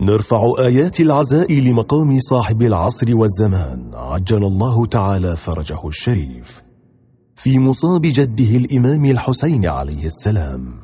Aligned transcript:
نرفع 0.00 0.52
آيات 0.58 1.00
العزاء 1.00 1.52
لمقام 1.52 2.18
صاحب 2.18 2.62
العصر 2.62 3.16
والزمان. 3.16 3.90
عجل 3.94 4.44
الله 4.44 4.86
تعالى 4.86 5.36
فرجه 5.36 5.88
الشريف. 5.88 6.62
في 7.36 7.58
مصاب 7.58 8.02
جده 8.02 8.56
الإمام 8.56 9.04
الحسين 9.04 9.66
عليه 9.66 10.06
السلام. 10.06 10.74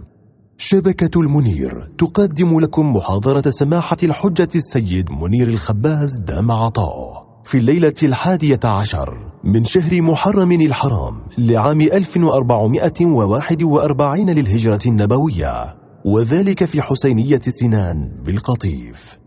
شبكة 0.58 1.20
المنير 1.20 1.92
تقدم 1.98 2.60
لكم 2.60 2.96
محاضرة 2.96 3.50
سماحة 3.50 3.96
الحجة 4.02 4.48
السيد 4.54 5.10
منير 5.10 5.48
الخباز 5.48 6.20
دام 6.20 6.52
عطاء. 6.52 7.28
في 7.44 7.58
الليلة 7.58 7.94
الحادية 8.02 8.60
عشر 8.64 9.18
من 9.44 9.64
شهر 9.64 10.02
محرم 10.02 10.52
الحرام 10.52 11.22
لعام 11.38 11.80
1441 11.80 14.30
للهجرة 14.30 14.80
النبوية. 14.86 15.77
وذلك 16.04 16.64
في 16.64 16.82
حسينية 16.82 17.40
سنان 17.40 18.22
بالقطيف. 18.22 19.18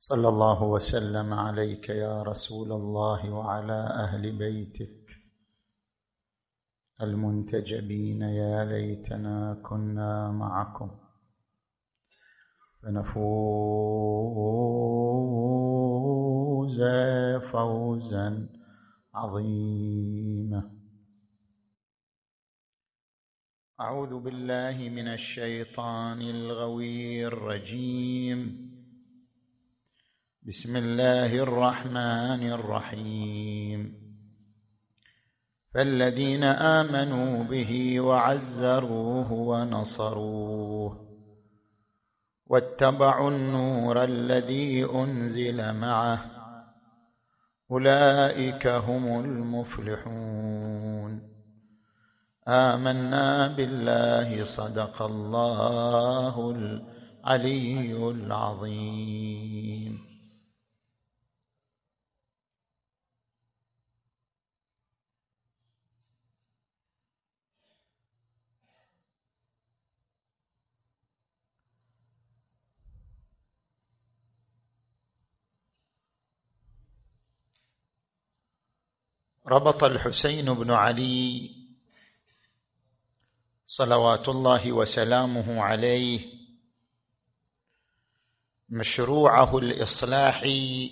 صلى 0.00 0.28
الله 0.28 0.62
وسلم 0.62 1.32
عليك 1.32 1.88
يا 1.88 2.22
رسول 2.22 2.72
الله 2.72 3.30
وعلى 3.30 3.72
أهل 3.72 4.38
بيتك 4.38 5.06
المنتجبين 7.02 8.22
يا 8.22 8.64
ليتنا 8.64 9.62
كنا 9.62 10.30
معكم. 10.30 10.90
فنفوز 12.82 13.12
فوزا 17.52 18.48
عظيما. 19.14 20.77
أعوذ 23.80 24.20
بالله 24.20 24.88
من 24.88 25.08
الشيطان 25.08 26.22
الغوي 26.22 27.26
الرجيم. 27.26 28.70
بسم 30.42 30.76
الله 30.76 31.38
الرحمن 31.38 32.52
الرحيم. 32.52 33.94
فالذين 35.74 36.44
آمنوا 36.44 37.44
به 37.44 38.00
وعزروه 38.00 39.32
ونصروه 39.32 41.08
واتبعوا 42.46 43.30
النور 43.30 44.04
الذي 44.04 44.84
أنزل 44.84 45.72
معه 45.74 46.24
أولئك 47.70 48.66
هم 48.66 49.20
المفلحون. 49.20 50.67
آمنا 52.48 53.46
بالله 53.48 54.44
صدق 54.44 55.02
الله 55.02 56.50
العلي 56.50 57.92
العظيم. 58.10 60.08
ربط 79.46 79.84
الحسين 79.84 80.54
بن 80.54 80.70
علي 80.70 81.67
صلوات 83.70 84.28
الله 84.28 84.72
وسلامه 84.72 85.62
عليه 85.62 86.32
مشروعه 88.68 89.58
الاصلاحي 89.58 90.90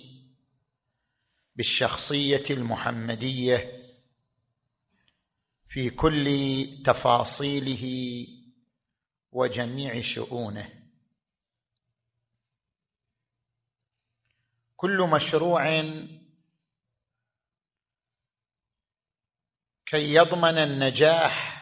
بالشخصية 1.55 2.43
المحمدية 2.49 3.83
في 5.69 5.89
كل 5.89 6.25
تفاصيله 6.85 7.85
وجميع 9.31 10.01
شؤونه. 10.01 10.89
كل 14.75 15.09
مشروع 15.13 15.81
كي 19.85 20.13
يضمن 20.13 20.57
النجاح 20.57 21.56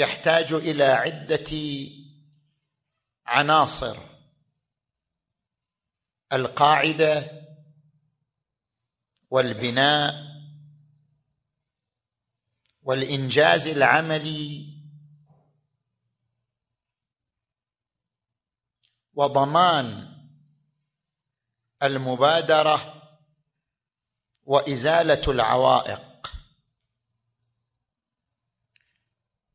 يحتاج 0.00 0.52
إلى 0.52 0.84
عدة 0.84 1.50
عناصر. 3.26 3.98
القاعدة 6.32 7.30
والبناء 9.30 10.14
والإنجاز 12.82 13.66
العملي 13.66 14.66
وضمان 19.14 20.08
المبادرة 21.82 23.02
وإزالة 24.42 25.22
العوائق. 25.32 26.09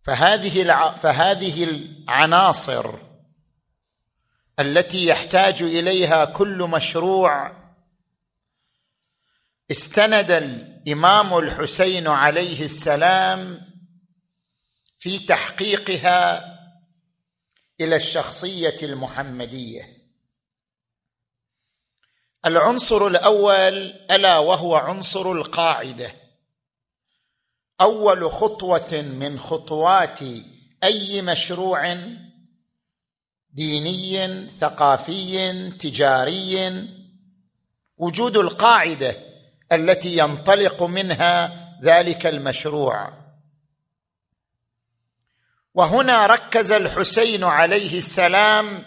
فهذه 0.06 0.62
الع... 0.62 0.92
فهذه 0.92 1.64
العناصر 1.64 3.00
التي 4.60 5.06
يحتاج 5.06 5.64
إليها 5.64 6.26
كل 6.26 6.58
مشروع 6.58 7.66
استند 9.72 10.32
الإمام 10.32 11.38
الحسين 11.38 12.08
عليه 12.08 12.66
السلام 12.66 13.62
في 14.98 15.20
تحقيقها 15.20 16.46
إلى 17.82 17.96
الشخصية 17.96 18.76
المحمدية. 18.84 19.96
العنصر 22.46 23.08
الأول 23.08 23.94
ألا 24.12 24.38
وهو 24.38 24.76
عنصر 24.76 25.32
القاعدة. 25.32 26.25
أول 27.82 28.32
خطوة 28.32 29.02
من 29.02 29.40
خطوات 29.40 30.20
أي 30.84 31.22
مشروع 31.22 31.98
ديني 33.54 34.50
ثقافي 34.50 35.72
تجاري. 35.72 36.88
وجود 37.98 38.38
القاعدة 38.38 39.16
التي 39.72 40.18
ينطلق 40.18 40.84
منها 40.84 41.54
ذلك 41.84 42.26
المشروع. 42.26 43.14
وهنا 45.74 46.28
ركز 46.28 46.72
الحسين 46.72 47.44
عليه 47.44 47.98
السلام 47.98 48.86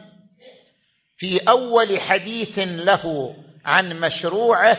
في 1.17 1.39
أول 1.39 2.01
حديث 2.01 2.59
له 2.59 3.35
عن 3.65 4.01
مشروعه 4.01 4.79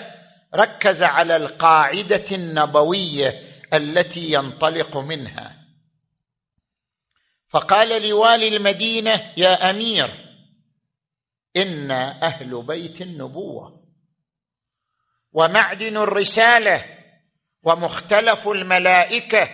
ركز 0.55 1.03
على 1.03 1.35
القاعدة 1.35 2.25
النبوية 2.31 3.48
التي 3.73 4.31
ينطلق 4.31 4.97
منها. 4.97 5.59
فقال 7.49 8.09
لوالي 8.09 8.47
المدينة 8.47 9.33
يا 9.37 9.69
أمير 9.69 10.29
أنا 11.57 12.21
أهل 12.23 12.63
بيت 12.63 13.01
النبوة 13.01 13.79
ومعدن 15.31 15.97
الرسالة 15.97 16.85
ومختلف 17.63 18.47
الملائكة 18.47 19.49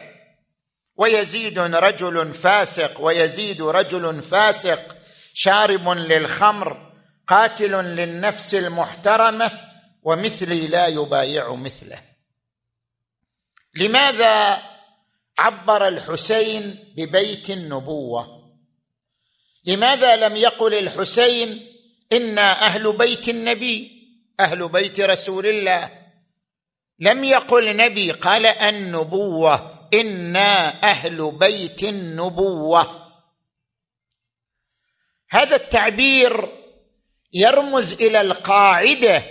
ويزيد 0.96 1.60
رجل 1.60 2.34
فاسق 2.34 3.02
ويزيد 3.02 3.62
رجل 3.62 4.22
فاسق 4.22 4.98
شارب 5.34 5.90
للخمر 5.90 6.94
قاتل 7.28 7.72
للنفس 7.72 8.56
المحترمة 8.56 9.52
ومثلي 10.04 10.68
لا 10.68 10.88
يبايع 10.88 11.56
مثله. 11.56 12.15
لماذا 13.78 14.62
عبر 15.38 15.88
الحسين 15.88 16.94
ببيت 16.98 17.50
النبوة؟ 17.50 18.46
لماذا 19.66 20.16
لم 20.16 20.36
يقل 20.36 20.74
الحسين 20.74 21.68
أنا 22.12 22.66
أهل 22.66 22.98
بيت 22.98 23.30
النبي 23.30 23.92
أهل 24.40 24.70
بيت 24.70 25.00
رسول 25.00 25.46
الله؟ 25.46 25.92
لم 27.00 27.24
يقل 27.24 27.76
نبي 27.76 28.12
قال 28.12 28.46
النبوة 28.46 29.88
أنا 29.94 30.84
أهل 30.84 31.32
بيت 31.32 31.84
النبوة. 31.84 33.06
هذا 35.30 35.56
التعبير 35.56 36.50
يرمز 37.34 37.94
إلى 37.94 38.22
القاعدة 38.22 39.24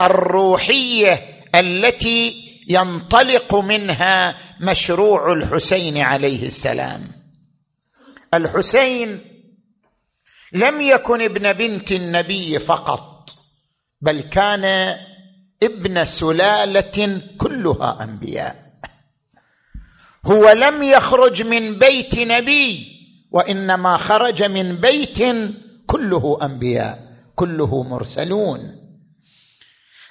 الروحية 0.00 1.42
التي 1.54 2.45
ينطلق 2.66 3.54
منها 3.54 4.36
مشروع 4.60 5.32
الحسين 5.32 5.98
عليه 5.98 6.46
السلام. 6.46 7.12
الحسين 8.34 9.20
لم 10.52 10.80
يكن 10.80 11.22
ابن 11.22 11.52
بنت 11.52 11.92
النبي 11.92 12.58
فقط 12.58 13.30
بل 14.00 14.20
كان 14.20 14.64
ابن 15.62 16.04
سلالة 16.04 17.22
كلها 17.38 18.04
أنبياء. 18.04 18.66
هو 20.26 20.48
لم 20.50 20.82
يخرج 20.82 21.42
من 21.42 21.78
بيت 21.78 22.18
نبي 22.18 22.86
وإنما 23.30 23.96
خرج 23.96 24.42
من 24.42 24.76
بيت 24.76 25.18
كله 25.86 26.38
أنبياء 26.42 27.06
كله 27.34 27.82
مرسلون. 27.82 28.76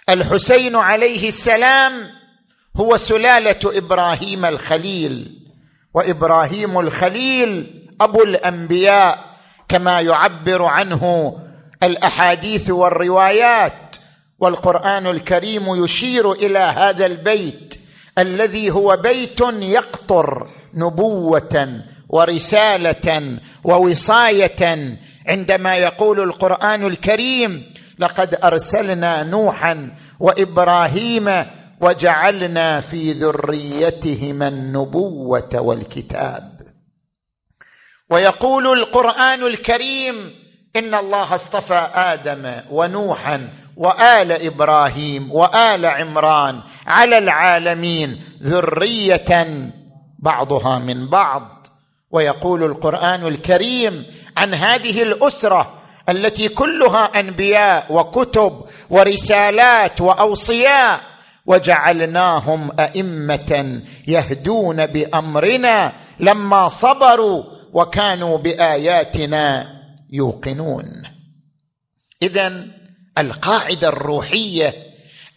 الحسين 0.09 0.75
عليه 0.75 1.27
السلام 1.27 2.11
هو 2.75 2.97
سلالة 2.97 3.59
إبراهيم 3.65 4.45
الخليل 4.45 5.41
وإبراهيم 5.93 6.79
الخليل 6.79 7.81
أبو 8.01 8.23
الأنبياء 8.23 9.35
كما 9.67 10.01
يعبر 10.01 10.63
عنه 10.63 11.35
الأحاديث 11.83 12.69
والروايات 12.69 13.95
والقرآن 14.39 15.07
الكريم 15.07 15.83
يشير 15.83 16.31
إلى 16.31 16.59
هذا 16.59 17.05
البيت 17.05 17.79
الذي 18.17 18.71
هو 18.71 18.97
بيت 18.97 19.41
يقطر 19.61 20.47
نبوة 20.73 21.81
ورسالة 22.09 23.39
ووصاية 23.63 24.97
عندما 25.27 25.77
يقول 25.77 26.19
القرآن 26.19 26.87
الكريم 26.87 27.73
لقد 27.99 28.37
أرسلنا 28.43 29.23
نوحا 29.23 29.91
وإبراهيم 30.19 31.45
وجعلنا 31.81 32.79
في 32.79 33.11
ذريتهما 33.11 34.47
النبوة 34.47 35.49
والكتاب. 35.53 36.61
ويقول 38.09 38.79
القرآن 38.79 39.43
الكريم 39.43 40.15
إن 40.75 40.95
الله 40.95 41.35
اصطفى 41.35 41.89
آدم 41.93 42.61
ونوحا 42.71 43.49
وآل 43.77 44.31
إبراهيم 44.31 45.31
وآل 45.31 45.85
عمران 45.85 46.61
على 46.87 47.17
العالمين 47.17 48.21
ذرية 48.41 49.71
بعضها 50.19 50.79
من 50.79 51.09
بعض. 51.09 51.67
ويقول 52.11 52.63
القرآن 52.63 53.27
الكريم 53.27 54.05
عن 54.37 54.53
هذه 54.53 55.03
الأسرة 55.03 55.73
التي 56.09 56.49
كلها 56.49 57.19
أنبياء 57.19 57.93
وكتب 57.93 58.65
ورسالات 58.89 60.01
وأوصياء 60.01 61.14
وجعلناهم 61.45 62.71
أئمة 62.79 63.81
يهدون 64.07 64.85
بأمرنا 64.85 65.93
لما 66.19 66.67
صبروا 66.67 67.43
وكانوا 67.73 68.37
بآياتنا 68.37 69.67
يوقنون. 70.11 71.03
اذا 72.21 72.65
القاعدة 73.17 73.89
الروحية 73.89 74.73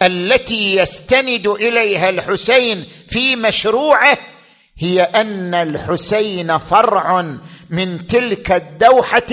التي 0.03 0.77
يستند 0.77 1.47
إليها 1.47 2.09
الحسين 2.09 2.87
في 3.09 3.37
مشروعه 3.37 4.19
هي 4.79 5.03
أن 5.03 5.55
الحسين 5.55 6.59
فرع 6.59 7.39
من 7.71 8.07
تلك 8.07 8.53
الدوحة 8.53 9.27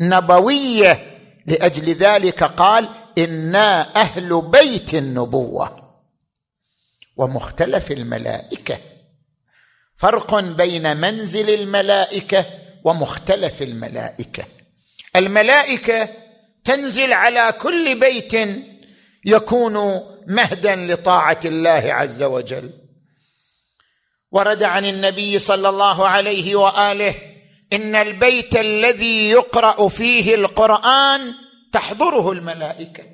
النبوية. 0.00 1.06
لأجل 1.46 1.94
ذلك 1.94 2.44
قال 2.44 2.88
إنا 3.18 3.96
أهل 3.96 4.42
بيت 4.50 4.94
النبوة. 4.94 5.81
ومختلف 7.16 7.92
الملائكة. 7.92 8.78
فرق 9.96 10.40
بين 10.40 10.96
منزل 10.96 11.50
الملائكة 11.50 12.46
ومختلف 12.84 13.62
الملائكة. 13.62 14.44
الملائكة 15.16 16.08
تنزل 16.64 17.12
على 17.12 17.52
كل 17.60 18.00
بيت 18.00 18.32
يكون 19.24 20.00
مهدا 20.26 20.76
لطاعة 20.76 21.40
الله 21.44 21.82
عز 21.92 22.22
وجل. 22.22 22.72
ورد 24.32 24.62
عن 24.62 24.84
النبي 24.84 25.38
صلى 25.38 25.68
الله 25.68 26.08
عليه 26.08 26.56
وآله 26.56 27.14
إن 27.72 27.96
البيت 27.96 28.56
الذي 28.56 29.30
يقرأ 29.30 29.88
فيه 29.88 30.34
القرآن 30.34 31.34
تحضره 31.72 32.32
الملائكة 32.32 33.04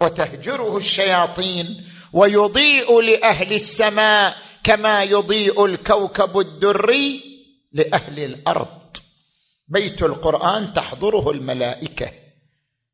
وتهجره 0.00 0.76
الشياطين 0.76 1.84
ويضيء 2.14 3.00
لأهل 3.00 3.52
السماء 3.52 4.36
كما 4.64 5.02
يضيء 5.02 5.66
الكوكب 5.66 6.38
الدري 6.38 7.20
لأهل 7.72 8.18
الأرض. 8.18 8.96
بيت 9.68 10.02
القرآن 10.02 10.72
تحضره 10.72 11.30
الملائكة. 11.30 12.10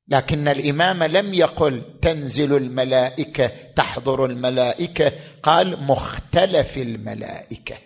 لكن 0.09 0.49
الإمام 0.49 1.03
لم 1.03 1.35
يقل 1.35 1.83
تنزل 2.03 2.57
الملائكة 2.57 3.47
تحضر 3.77 4.25
الملائكة. 4.25 5.13
قال 5.43 5.83
مختلف 5.83 6.79
الملائكة. 6.79 7.79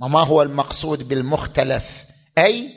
وما 0.00 0.24
هو 0.24 0.42
المقصود 0.42 1.08
بالمختلف؟ 1.08 2.04
أي 2.38 2.68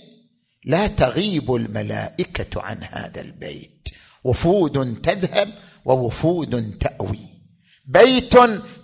لا 0.66 0.88
تغيب 0.88 1.56
الملائكة 1.56 2.62
عن 2.62 2.84
هذا 2.84 3.22
البيت. 3.22 3.90
وفود 4.24 5.02
تذهب 5.02 5.54
ووفود 5.86 6.78
تأوي. 6.80 7.33
بيت 7.86 8.34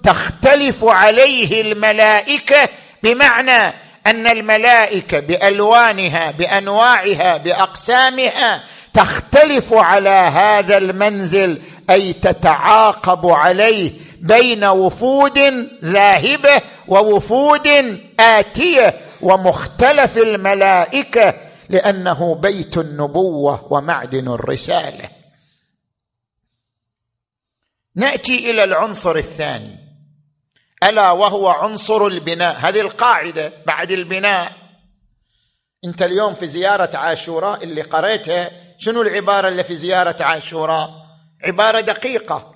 تختلف 0.03 0.83
عليه 0.83 1.61
الملائكة 1.61 2.69
بمعنى 3.03 3.73
أن 4.07 4.27
الملائكة 4.27 5.19
بألوانها 5.19 6.31
بأنواعها 6.31 7.37
بأقسامها 7.37 8.63
تختلف 8.93 9.73
على 9.73 10.09
هذا 10.09 10.77
المنزل 10.77 11.61
أي 11.89 12.13
تتعاقب 12.13 13.25
عليه 13.25 13.91
بين 14.21 14.65
وفود 14.65 15.39
ذاهبة 15.85 16.61
ووفود 16.87 17.67
آتية 18.19 18.95
ومختلف 19.21 20.17
الملائكة 20.17 21.33
لأنه 21.69 22.35
بيت 22.35 22.77
النبوة 22.77 23.73
ومعدن 23.73 24.27
الرسالة. 24.27 25.18
نأتي 27.95 28.51
إلى 28.51 28.63
العنصر 28.63 29.15
الثاني. 29.15 29.77
ألا 30.83 31.11
وهو 31.11 31.47
عنصر 31.47 32.05
البناء. 32.07 32.55
هذه 32.55 32.81
القاعدة 32.81 33.53
بعد 33.67 33.91
البناء. 33.91 34.51
أنت 35.85 36.01
اليوم 36.01 36.33
في 36.33 36.47
زيارة 36.47 36.97
عاشوراء 36.97 37.63
اللي 37.63 37.81
قريتها 37.81 38.51
شنو 38.79 39.01
العبارة 39.01 39.47
اللي 39.47 39.63
في 39.63 39.75
زيارة 39.75 40.23
عاشوراء؟ 40.23 40.89
عبارة 41.45 41.79
دقيقة. 41.79 42.55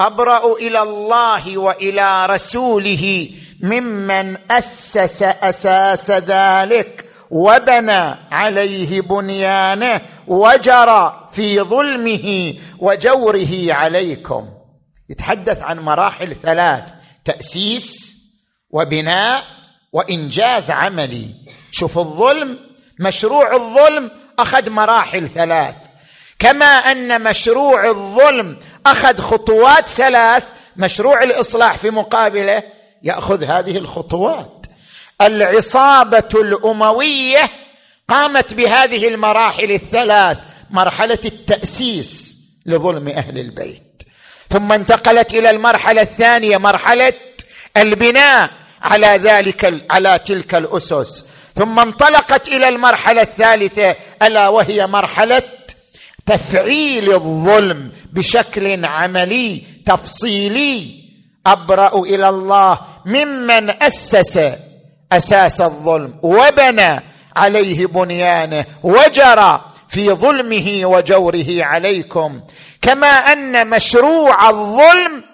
أبرأ 0.00 0.52
إلى 0.56 0.82
الله 0.82 1.58
وإلى 1.58 2.26
رسوله 2.26 3.30
ممن 3.60 4.52
أسس 4.52 5.22
أساس 5.22 6.10
ذلك. 6.10 7.11
وبنى 7.32 8.14
عليه 8.30 9.00
بنيانه 9.00 10.00
وجرى 10.26 11.28
في 11.30 11.60
ظلمه 11.60 12.54
وجوره 12.78 13.66
عليكم. 13.68 14.48
يتحدث 15.10 15.62
عن 15.62 15.78
مراحل 15.78 16.36
ثلاث 16.42 16.84
تأسيس 17.24 18.16
وبناء 18.70 19.42
وإنجاز 19.92 20.70
عملي. 20.70 21.34
شوف 21.70 21.98
الظلم 21.98 22.58
مشروع 23.00 23.54
الظلم 23.54 24.10
أخذ 24.38 24.70
مراحل 24.70 25.28
ثلاث. 25.28 25.76
كما 26.38 26.66
أن 26.66 27.22
مشروع 27.22 27.88
الظلم 27.88 28.58
أخذ 28.86 29.18
خطوات 29.18 29.88
ثلاث 29.88 30.44
مشروع 30.76 31.22
الإصلاح 31.22 31.76
في 31.76 31.90
مقابله 31.90 32.62
يأخذ 33.02 33.44
هذه 33.44 33.78
الخطوات. 33.78 34.61
العصابة 35.22 36.28
الأموية 36.34 37.50
قامت 38.08 38.54
بهذه 38.54 39.08
المراحل 39.08 39.72
الثلاث 39.72 40.38
مرحلة 40.70 41.18
التأسيس 41.24 42.38
لظلم 42.66 43.08
أهل 43.08 43.38
البيت. 43.38 44.02
ثم 44.50 44.72
انتقلت 44.72 45.34
إلى 45.34 45.50
المرحلة 45.50 46.02
الثانية 46.02 46.56
مرحلة 46.56 47.12
البناء 47.76 48.50
على 48.82 49.06
ذلك 49.06 49.84
على 49.90 50.18
تلك 50.18 50.54
الأسس. 50.54 51.24
ثم 51.56 51.78
انطلقت 51.78 52.48
إلى 52.48 52.68
المرحلة 52.68 53.22
الثالثة 53.22 53.96
ألا 54.22 54.48
وهي 54.48 54.86
مرحلة 54.86 55.42
تفعيل 56.26 57.12
الظلم 57.12 57.92
بشكل 58.12 58.84
عملي 58.84 59.62
تفصيلي. 59.86 61.02
أبرأ 61.46 62.02
إلى 62.02 62.28
الله 62.28 62.78
ممن 63.06 63.82
أسس 63.82 64.52
أساس 65.16 65.60
الظلم 65.60 66.18
وبنى 66.22 67.00
عليه 67.36 67.86
بنيانه 67.86 68.64
وجرى 68.82 69.64
في 69.88 70.10
ظلمه 70.10 70.80
وجوره 70.84 71.46
عليكم. 71.64 72.40
كما 72.82 73.06
أن 73.06 73.70
مشروع 73.70 74.50
الظلم 74.50 75.24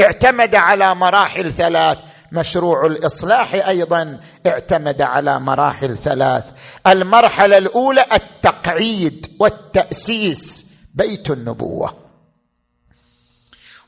اعتمد 0.00 0.54
على 0.54 0.94
مراحل 0.94 1.52
ثلاث. 1.52 1.98
مشروع 2.32 2.86
الإصلاح 2.86 3.54
أيضا 3.54 4.20
اعتمد 4.46 5.02
على 5.02 5.40
مراحل 5.40 5.96
ثلاث. 5.96 6.44
المرحلة 6.86 7.58
الأولى 7.58 8.06
التقعيد 8.12 9.36
والتأسيس 9.40 10.66
بيت 10.94 11.30
النبوة. 11.30 11.96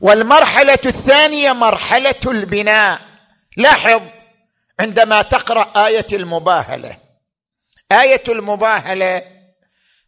والمرحلة 0.01 0.79
الثانية 0.85 1.53
مرحلة 1.53 2.19
البناء. 2.25 2.99
لاحظ 3.57 4.01
عندما 4.79 5.21
تقرأ 5.21 5.87
آية 5.87 6.07
المباهلة. 6.13 6.97
آية 7.91 8.23
المباهلة 8.29 9.21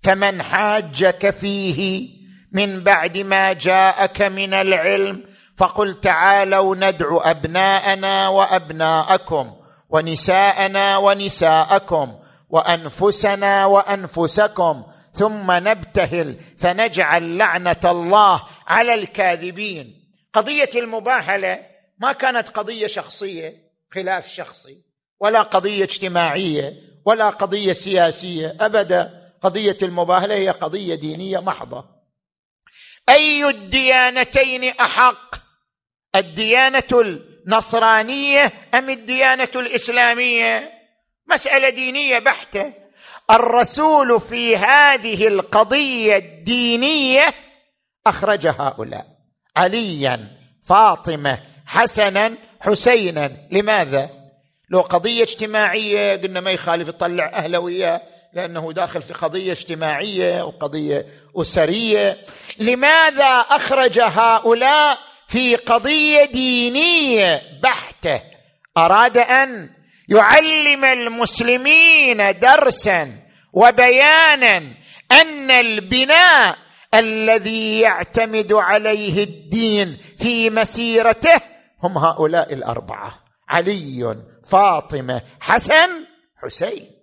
فمن 0.04 0.44
حاجك 0.44 1.30
فيه 1.30 2.10
من 2.52 2.84
بعد 2.84 3.18
ما 3.18 3.54
جاءك 3.54 4.22
من 4.22 4.54
العلم 4.54 5.24
فقل 5.58 6.02
تعالوا 6.02 6.76
ندعو 6.76 7.20
أبناءنا 7.20 8.28
وأبناءكم 8.28 9.54
ونساءنا 9.90 10.98
ونساءكم 10.98 12.20
وأنفسنا 12.50 13.66
وأنفسكم 13.66 14.84
ثم 15.14 15.52
نبتهل 15.52 16.40
فنجعل 16.60 17.38
لعنة 17.38 17.82
الله 17.86 18.44
على 18.68 18.94
الكاذبين. 18.94 19.94
قضية 20.34 20.70
المباهلة 20.76 21.60
ما 22.00 22.14
كانت 22.14 22.50
قضية 22.50 22.88
شخصية. 22.88 23.67
خلاف 23.94 24.28
شخصي 24.28 24.82
ولا 25.20 25.42
قضية 25.42 25.84
اجتماعية 25.84 26.74
ولا 27.06 27.30
قضية 27.30 27.74
سياسية 27.74 28.58
أبدا. 28.60 29.28
قضية 29.42 29.78
المباهلة 29.82 30.36
هي 30.36 30.50
قضية 30.50 30.96
دينية 30.96 31.40
محضة. 31.40 31.86
أي 33.10 33.50
الديانتين 33.50 34.64
أحق؟ 34.64 35.36
الديانة 36.16 36.84
النصرانية 36.94 38.54
أم 38.74 38.90
الديانة 38.90 39.50
الإسلامية؟ 39.56 40.72
مسألة 41.28 41.70
دينية 41.70 42.20
بحتة. 42.20 42.74
الرسول 43.32 44.22
في 44.22 44.58
هذه 44.58 45.28
القضية 45.28 46.18
الدينية 46.18 47.24
أخرج 48.08 48.48
هؤلاء. 48.48 49.08
عليا 49.56 50.38
فاطمة 50.64 51.40
حسنا 51.68 52.38
حسينا. 52.60 53.32
لماذا؟ 53.52 54.10
لو 54.70 54.82
قضية 54.82 55.24
اجتماعية 55.24 56.16
قلنا 56.16 56.42
ما 56.42 56.52
يخالف 56.52 56.90
يطلع 56.90 57.32
اهله 57.34 57.60
وياه 57.60 58.02
لأنه 58.34 58.74
داخل 58.74 59.02
في 59.02 59.14
قضية 59.14 59.52
اجتماعية 59.52 60.44
وقضية 60.44 61.06
أسرية. 61.36 62.18
لماذا 62.60 63.40
أخرج 63.50 64.00
هؤلاء 64.00 64.98
في 65.28 65.56
قضية 65.56 66.26
دينية؟ 66.26 67.42
بحتة. 67.64 68.22
أراد 68.78 69.18
أن 69.18 69.70
يعلم 70.10 70.86
المسلمين 70.86 72.40
درسا 72.40 73.12
وبيانا 73.54 74.58
أن 75.12 75.52
البناء 75.52 76.58
الذي 76.94 77.80
يعتمد 77.80 78.54
عليه 78.54 79.24
الدين 79.24 79.98
في 80.20 80.50
مسيرته 80.50 81.42
هم 81.84 81.98
هؤلاء 81.98 82.54
الأربعة. 82.54 83.24
علي 83.50 84.24
فاطمة 84.46 85.22
حسن 85.40 85.90
حسين. 86.44 86.98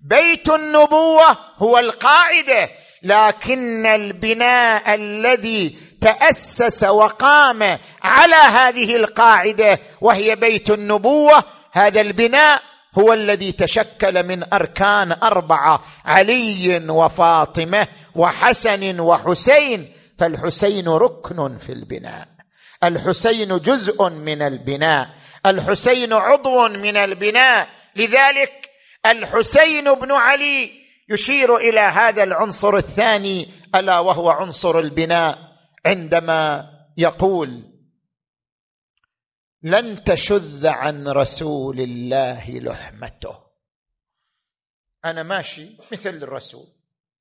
بيت 0.00 0.50
النبوة 0.50 1.38
هو 1.58 1.78
القاعدة 1.78 2.70
لكن 3.02 3.86
البناء 3.86 4.94
الذي 4.94 5.78
تأسس 6.00 6.84
وقام 6.84 7.78
على 8.02 8.34
هذه 8.34 8.96
القاعدة 8.96 9.78
وهي 10.00 10.36
بيت 10.36 10.70
النبوة 10.70 11.44
هذا 11.72 12.00
البناء 12.00 12.62
هو 12.98 13.12
الذي 13.12 13.52
تشكل 13.52 14.26
من 14.26 14.52
أركان 14.54 15.12
أربعة 15.12 15.82
علي 16.04 16.86
وفاطمة 16.88 17.88
وحسن 18.14 19.00
وحسين. 19.00 19.92
فالحسين 20.18 20.88
ركن 20.88 21.58
في 21.58 21.72
البناء. 21.72 22.35
الحسين 22.86 23.58
جزء 23.58 24.08
من 24.08 24.42
البناء. 24.42 25.14
الحسين 25.46 26.12
عضو 26.12 26.68
من 26.68 26.96
البناء. 26.96 27.68
لذلك 27.96 28.70
الحسين 29.06 29.94
بن 29.94 30.12
علي 30.12 30.70
يشير 31.08 31.56
إلى 31.56 31.80
هذا 31.80 32.22
العنصر 32.22 32.76
الثاني 32.76 33.52
ألا 33.74 33.98
وهو 33.98 34.30
عنصر 34.30 34.78
البناء. 34.78 35.38
عندما 35.86 36.70
يقول 36.96 37.62
لن 39.62 40.04
تشذ 40.04 40.66
عن 40.66 41.08
رسول 41.08 41.80
الله 41.80 42.58
لحمته. 42.58 43.46
أنا 45.04 45.22
ماشي 45.22 45.76
مثل 45.92 46.10
الرسول. 46.10 46.75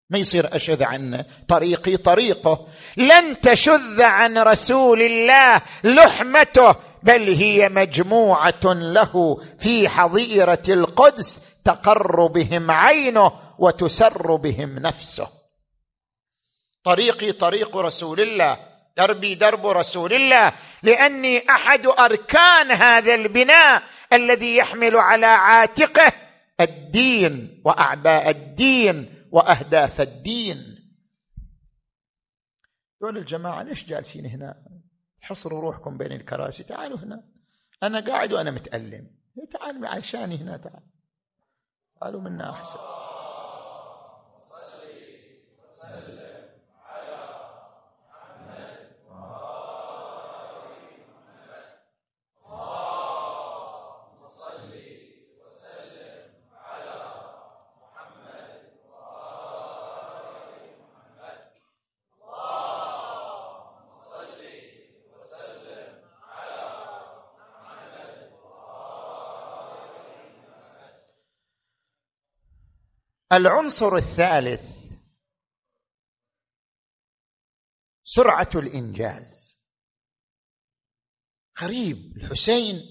ما 0.10 0.18
يصير 0.18 0.56
اشذ 0.56 0.84
عنه 0.84 1.26
طريقي 1.48 1.98
طريقه. 1.98 2.68
لن 2.98 3.40
تشذ 3.40 4.02
عن 4.02 4.38
رسول 4.38 5.02
الله 5.02 5.62
لحمته 5.84 6.76
بل 7.04 7.30
هي 7.30 7.70
مجموعة 7.70 8.64
له 8.66 9.42
في 9.60 9.90
حظيرة 9.90 10.64
القدس 10.70 11.42
تقر 11.64 12.28
بهم 12.28 12.72
عينه 12.72 13.32
وتسر 13.60 14.36
بهم 14.36 14.80
نفسه. 14.80 15.28
طريقي 16.84 17.32
طريق 17.32 17.78
رسول 17.78 18.22
الله 18.22 18.58
دربي 18.98 19.36
درب 19.36 19.68
رسول 19.68 20.14
الله 20.14 20.54
لأني 20.84 21.50
أحد 21.50 21.86
أركان 21.86 22.72
هذا 22.72 23.16
البناء 23.16 23.84
الذي 24.14 24.56
يحمل 24.58 24.98
على 24.98 25.26
عاتقه 25.26 26.12
الدين 26.62 27.62
وأعباء 27.66 28.30
الدين. 28.30 29.15
وأهداف 29.36 30.02
الدين. 30.02 30.58
دول 33.02 33.18
الجماعة 33.18 33.64
ليش 33.64 33.86
جالسين 33.86 34.26
هنا؟ 34.26 34.66
حصروا 35.22 35.62
روحكم 35.62 35.98
بين 35.98 36.12
الكراسي. 36.12 36.64
تعالوا 36.64 36.98
هنا. 36.98 37.24
أنا 37.84 38.00
قاعد 38.00 38.34
وأنا 38.34 38.52
متألم. 38.52 39.12
تعالوا 39.52 39.88
عشاني 39.88 40.38
هنا 40.38 40.58
تعال. 40.58 40.84
قالوا 42.02 42.22
منا 42.22 42.50
أحسن. 42.50 42.80
العنصر 73.36 73.96
الثالث 73.96 74.94
سرعة 78.04 78.50
الإنجاز. 78.56 79.56
غريب 81.62 82.18
الحسين 82.18 82.82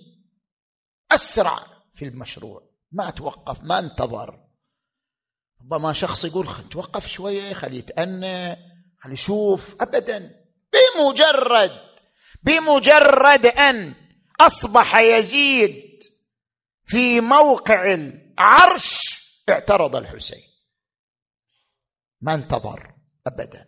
أسرع 1.12 1.66
في 1.94 2.04
المشروع 2.04 2.70
ما 2.92 3.10
توقف 3.10 3.62
ما 3.62 3.78
أنتظر. 3.78 4.44
ربما 5.60 5.92
شخص 5.92 6.24
يقول 6.24 6.48
توقف 6.70 7.06
شوية 7.06 7.52
خلي 7.52 7.76
يتأنى 7.78 8.56
خلي 8.98 9.12
يشوف. 9.12 9.82
ابدا 9.82 10.44
بمجرد 10.72 11.80
بمجرد 12.42 13.46
أن 13.46 13.94
أصبح 14.40 14.96
يزيد 14.96 15.98
في 16.84 17.20
موقع 17.20 17.94
العرش 17.94 19.13
اعترض 19.48 19.96
الحسين. 19.96 20.42
ما 22.20 22.34
انتظر 22.34 22.94
ابدا. 23.26 23.66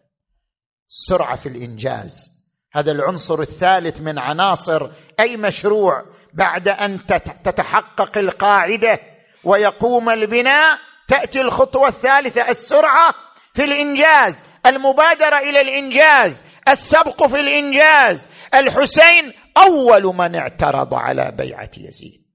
السرعه 0.89 1.37
في 1.37 1.49
الإنجاز. 1.49 2.37
هذا 2.73 2.93
العنصر 2.93 3.41
الثالث 3.41 4.01
من 4.01 4.19
عناصر 4.19 4.91
أي 5.21 5.37
مشروع 5.37 6.05
بعد 6.35 6.69
أن 6.69 7.07
تتحقق 7.45 8.19
القاعدة 8.19 8.99
ويقوم 9.45 10.11
البناء. 10.11 10.79
تأتي 11.09 11.41
الخطوة 11.41 11.89
الثالثة 11.89 12.51
السرعة 12.51 13.15
في 13.55 13.65
الإنجاز 13.65 14.43
المبادرة 14.67 15.39
إلى 15.39 15.61
الإنجاز 15.61 16.43
السبق 16.69 17.27
في 17.27 17.41
الإنجاز. 17.41 18.29
الحسين 18.55 19.33
أول 19.57 20.03
من 20.03 20.35
اعترض 20.35 20.95
على 20.95 21.33
بيعة 21.33 21.71
يزيد 21.77 22.27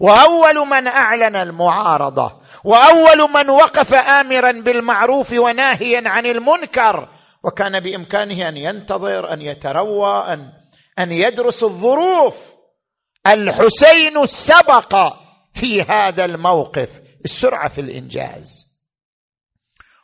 وأول 0.00 0.68
من 0.68 0.86
أعلن 0.88 1.36
المعارضة. 1.36 2.41
وأول 2.64 3.30
من 3.30 3.50
وقف 3.50 3.94
امرا 3.94 4.50
بالمعروف 4.50 5.32
وناهيا 5.32 6.08
عن 6.08 6.26
المنكر 6.26 7.08
وكان 7.44 7.80
بإمكانه 7.80 8.48
أن 8.48 8.56
ينتظر 8.56 9.32
أن 9.32 9.42
يتروى 9.42 10.32
ان 10.32 10.52
أن 10.98 11.12
يدرس 11.12 11.62
الظروف. 11.62 12.36
الحسين 13.26 14.26
سبق 14.26 15.16
في 15.54 15.82
هذا 15.82 16.24
الموقف 16.24 17.00
السرعة 17.24 17.68
في 17.68 17.80
الإنجاز. 17.80 18.72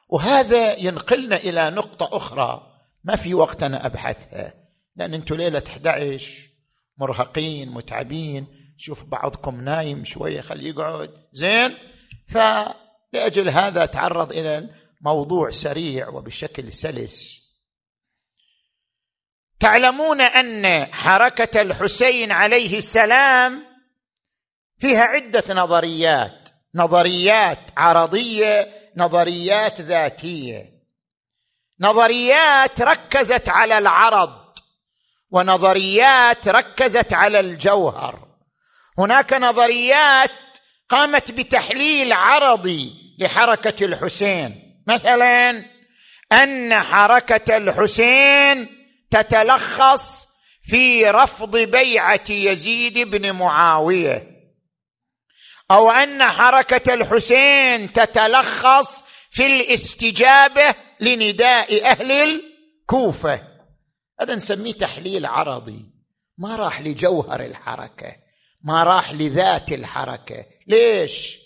وهذا 0.09 0.75
ينقلنا 0.79 1.37
إلى 1.37 1.71
نقطة 1.71 2.17
أخرى 2.17 2.61
ما 3.05 3.17
في 3.17 3.35
وقت 3.35 3.63
أنا 3.63 3.87
أبحثها 3.87 4.55
لأن 4.97 5.15
أنتم 5.15 5.35
ليلة 5.35 5.63
11 5.67 6.33
مرهقين 6.99 7.69
متعبين. 7.71 8.47
شوف 8.77 9.05
بعضكم 9.05 9.61
نايم 9.61 10.05
شوية 10.05 10.41
خليه 10.41 10.69
يقعد. 10.69 11.11
زين؟ 11.33 11.75
فلأجل 12.29 13.51
هذا 13.51 13.87
تعرض 13.87 14.33
إلى 14.33 14.69
الموضوع 15.01 15.51
سريع 15.51 16.09
وبشكل 16.09 16.73
سلس. 16.73 17.49
تعلمون 19.61 20.21
أن 20.21 20.87
حركة 20.95 21.61
الحسين 21.61 22.33
عليه 22.33 22.79
السلام 22.79 23.65
فيها 24.79 25.03
عدة 25.03 25.55
نظريات 25.55 26.49
نظريات 26.75 27.71
عرضية 27.77 28.73
نظريات 28.97 29.81
ذاتية. 29.81 30.79
نظريات 31.81 32.81
ركزت 32.83 33.49
على 33.49 33.79
العرض 33.79 34.49
ونظريات 35.31 36.49
ركزت 36.49 37.13
على 37.13 37.41
الجوهر. 37.41 38.29
هناك 38.99 39.33
نظريات 39.33 40.31
قامت 40.89 41.31
بتحليل 41.31 42.13
عرضي 42.13 42.93
لحركة 43.19 43.85
الحسين. 43.85 44.83
مثلا 44.87 45.65
أن 46.33 46.75
حركة 46.75 47.57
الحسين 47.57 48.69
تتلخص 49.11 50.27
في 50.63 51.07
رفض 51.11 51.57
بيعة 51.57 52.31
يزيد 52.31 52.99
بن 52.99 53.33
معاوية 53.33 54.39
أو 55.71 55.91
أن 55.91 56.23
حركة 56.23 56.95
الحسين 56.95 57.93
تتلخص 57.93 59.05
في 59.31 59.47
الاستجابة 59.47 60.75
لنداء 61.01 61.85
أهل 61.85 62.13
الكوفة. 62.13 63.43
هذا 64.21 64.35
نسميه 64.35 64.73
تحليل 64.73 65.27
عرضي 65.27 65.87
ما 66.39 66.57
راح 66.57 66.81
لجوهر 66.81 67.41
الحركة. 67.41 68.28
ما 68.63 68.83
راح 68.83 69.13
لذات 69.13 69.73
الحركة. 69.73 70.45
ليش؟ 70.67 71.39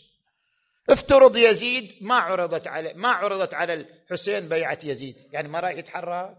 افترض 0.91 1.37
يزيد 1.37 1.93
ما 2.01 2.15
عرضت 2.15 2.67
على 2.67 2.93
ما 2.95 3.09
عرضت 3.09 3.55
على 3.55 3.75
الحسين 3.75 4.49
بيعة 4.49 4.79
يزيد. 4.85 5.17
يعني 5.33 5.49
ما 5.49 5.61
راح 5.61 5.71
يتحرك؟ 5.71 6.35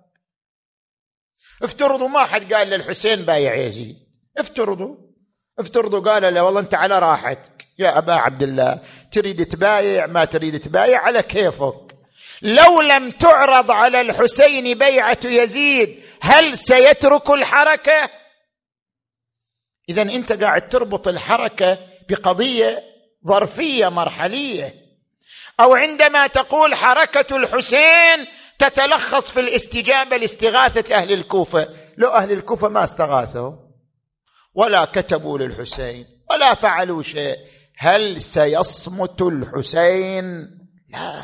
افترضوا 1.64 2.08
ما 2.08 2.26
حد 2.26 2.54
قال 2.54 2.68
للحسين 2.68 3.26
بايع 3.26 3.56
يزيد. 3.56 3.96
افترضوا. 4.38 4.96
افترضوا 5.60 6.00
قال 6.00 6.34
له 6.34 6.44
والله 6.44 6.60
انت 6.60 6.76
على 6.76 7.00
راحتك. 7.00 7.66
يا 7.80 7.98
أبا 7.98 8.14
عبد 8.14 8.44
الله 8.44 8.80
تريد 9.12 9.46
تبايع؟ 9.46 10.06
ما 10.06 10.26
تريد 10.26 10.60
تبايع 10.60 11.00
على 11.00 11.24
كيفك. 11.24 11.94
لو 12.42 12.82
لم 12.82 13.12
تعرض 13.12 13.72
على 13.72 14.02
الحسين 14.02 14.78
بيعة 14.78 15.20
يزيد 15.26 16.04
هل 16.22 16.58
سيترك 16.58 17.30
الحركة؟ 17.30 18.10
اذا 19.90 20.02
أنت 20.02 20.44
قاعد 20.44 20.70
تربط 20.70 21.08
الحركة 21.08 21.78
بقضية 22.10 22.84
ظرفية 23.28 23.88
مرحلية. 23.88 24.84
أو 25.60 25.76
عندما 25.76 26.28
تقول 26.28 26.76
حركة 26.76 27.38
الحسين 27.38 28.28
تتلخص 28.60 29.32
في 29.32 29.40
الاستجابة 29.40 30.18
لاستغاثة 30.18 30.96
أهل 30.96 31.14
الكوفة. 31.14 31.70
لو 31.98 32.10
أهل 32.10 32.32
الكوفة 32.32 32.70
ما 32.70 32.84
استغاثوا 32.84 33.52
ولا 34.54 34.86
كتبوا 34.86 35.38
للحسين 35.38 36.06
ولا 36.32 36.54
فعلوا 36.54 37.04
شيء 37.04 37.38
هل 37.78 38.22
سيصمت 38.22 39.22
الحسين؟ 39.22 40.24
لا. 40.90 41.24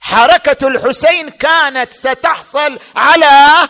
حركة 0.00 0.68
الحسين 0.68 1.30
كانت 1.30 1.92
ستحصل 1.92 2.78
على 2.96 3.68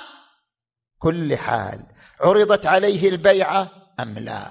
كل 0.98 1.36
حال. 1.36 1.86
عرضت 2.20 2.66
عليه 2.66 3.08
البيعة 3.08 3.70
أم 4.00 4.18
لا؟ 4.18 4.42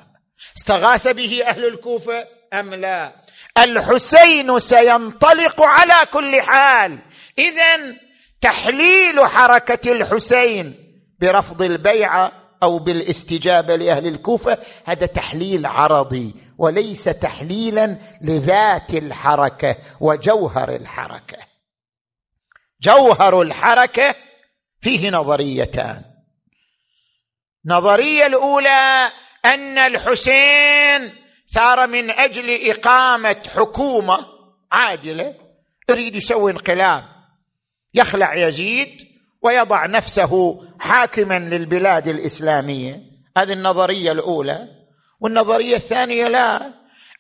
استغاث 0.58 1.08
به 1.08 1.44
أهل 1.48 1.66
الكوفة 1.66 2.28
أم 2.54 2.74
لا؟ 2.76 3.16
الحسين 3.58 4.60
سينطلق 4.60 5.62
على 5.62 6.06
كل 6.14 6.42
حال. 6.42 7.00
اذا 7.38 7.96
تحليل 8.42 9.28
حركة 9.28 9.92
الحسين 9.92 10.76
برفض 11.22 11.62
البيعة 11.62 12.32
أو 12.64 12.80
بالاستجابة 12.80 13.76
لأهل 13.76 14.08
الكوفة 14.08 14.58
هذا 14.86 15.06
تحليل 15.06 15.66
عرضي 15.66 16.36
وليس 16.58 17.04
تحليلا 17.04 17.98
لذات 18.22 18.94
الحركة 18.94 19.76
وجوهر 20.00 20.76
الحركة. 20.76 21.38
جوهر 22.82 23.42
الحركة 23.42 24.16
فيه 24.82 25.10
نظريتان. 25.10 26.09
النظريه 27.70 28.26
الأولى 28.26 29.12
أن 29.46 29.78
الحسين 29.78 31.14
ثار 31.54 31.88
من 31.88 32.12
أجل 32.12 32.70
إقامة 32.70 33.44
حكومة 33.56 34.18
عادلة 34.72 35.36
يريد 35.90 36.16
يسوي 36.16 36.52
انقلاب. 36.52 37.04
يخلع 37.94 38.36
يزيد 38.36 39.08
ويضع 39.42 39.86
نفسه 39.86 40.62
حاكما 40.80 41.40
للبلاد 41.40 42.08
الإسلامية. 42.08 43.02
هذه 43.38 43.54
النظرية 43.54 44.12
الأولى. 44.12 44.68
والنظرية 45.20 45.76
الثانية 45.76 46.28
لا. 46.28 46.62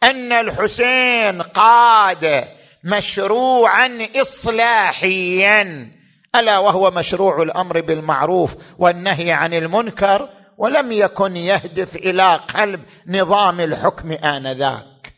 أن 0.04 0.32
الحسين 0.32 1.42
قاد 1.42 2.48
مشروعا 2.84 4.08
اصلاحيا 4.16 5.92
ألا 6.36 6.58
وهو 6.58 6.92
مشروع 6.92 7.42
الأمر 7.42 7.82
بالمعروف 7.82 8.56
والنهي 8.80 9.32
عن 9.32 9.54
المنكر 9.54 10.30
ولم 10.60 10.92
يكن 10.92 11.38
يهدف 11.38 11.96
إلى 11.96 12.36
قلب 12.36 12.86
نظام 13.08 13.60
الحكم 13.60 14.12
آنذاك. 14.12 15.14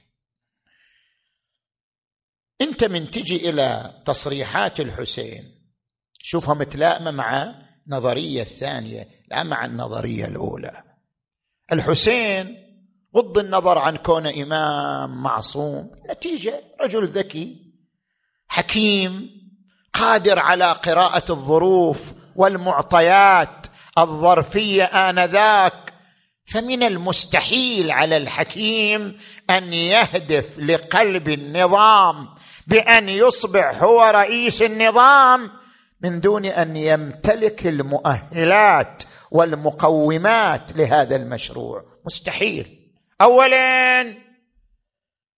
انت 2.62 2.84
من 2.84 3.12
تجي 3.12 3.50
إلى 3.50 4.02
تصريحات 4.06 4.80
الحسين 4.80 5.44
شوفها 6.20 6.54
متلائمه 6.54 7.12
مع 7.12 7.56
النظريه 7.88 8.42
الثانية 8.42 9.08
لا 9.32 9.44
مع 9.44 9.66
النظرية 9.66 10.26
الأولى. 10.26 10.84
الحسين 11.72 12.58
غض 13.18 13.38
النظر 13.38 13.78
عن 13.78 13.98
كونه 13.98 14.44
إمام 14.44 15.24
معصوم 15.24 15.92
نتيجة 16.12 16.64
رجل 16.82 17.08
ذكي 17.08 17.74
حكيم 18.48 19.30
قادر 19.94 20.40
على 20.40 20.66
قراءة 20.66 21.32
الظروف 21.32 22.14
والمعطيات 22.36 23.68
الظرفية 24.00 24.84
آنذاك. 24.84 25.94
فمن 26.54 26.84
المستحيل 26.84 27.92
على 27.92 28.18
الحكيم 28.18 29.18
أن 29.50 29.74
يهدف 29.74 30.60
لقلب 30.60 31.30
النظام 31.30 32.28
بأن 32.68 33.10
يصبح 33.10 33.84
هو 33.84 34.02
رئيس 34.02 34.62
النظام 34.62 35.52
من 36.02 36.20
دون 36.20 36.46
أن 36.46 36.78
يمتلك 36.78 37.68
المؤهلات 37.68 39.04
والمقومات 39.32 40.78
لهذا 40.78 41.16
المشروع. 41.16 41.86
مستحيل. 42.06 42.92
اولا 43.22 44.02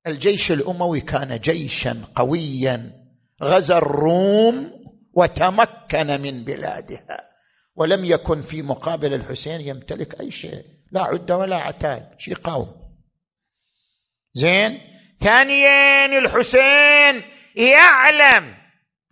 الجيش 0.07 0.51
الأموي 0.51 1.01
كان 1.01 1.39
جيشا 1.39 2.01
قويا 2.15 2.91
غزا 3.43 3.77
الروم 3.77 4.71
وتمكن 5.13 6.21
من 6.21 6.43
بلادها. 6.43 7.32
ولم 7.75 8.05
يكن 8.05 8.41
في 8.41 8.61
مقابل 8.61 9.13
الحسين 9.13 9.61
يمتلك 9.61 10.19
أي 10.21 10.31
شيء. 10.31 10.65
لا 10.91 11.01
عده 11.01 11.37
ولا 11.37 11.55
عتاد 11.55 12.09
شيء 12.19 12.35
قوم. 12.35 12.67
زين؟ 14.33 14.81
ثانيا 15.19 16.05
الحسين 16.05 17.23
يعلم 17.55 18.55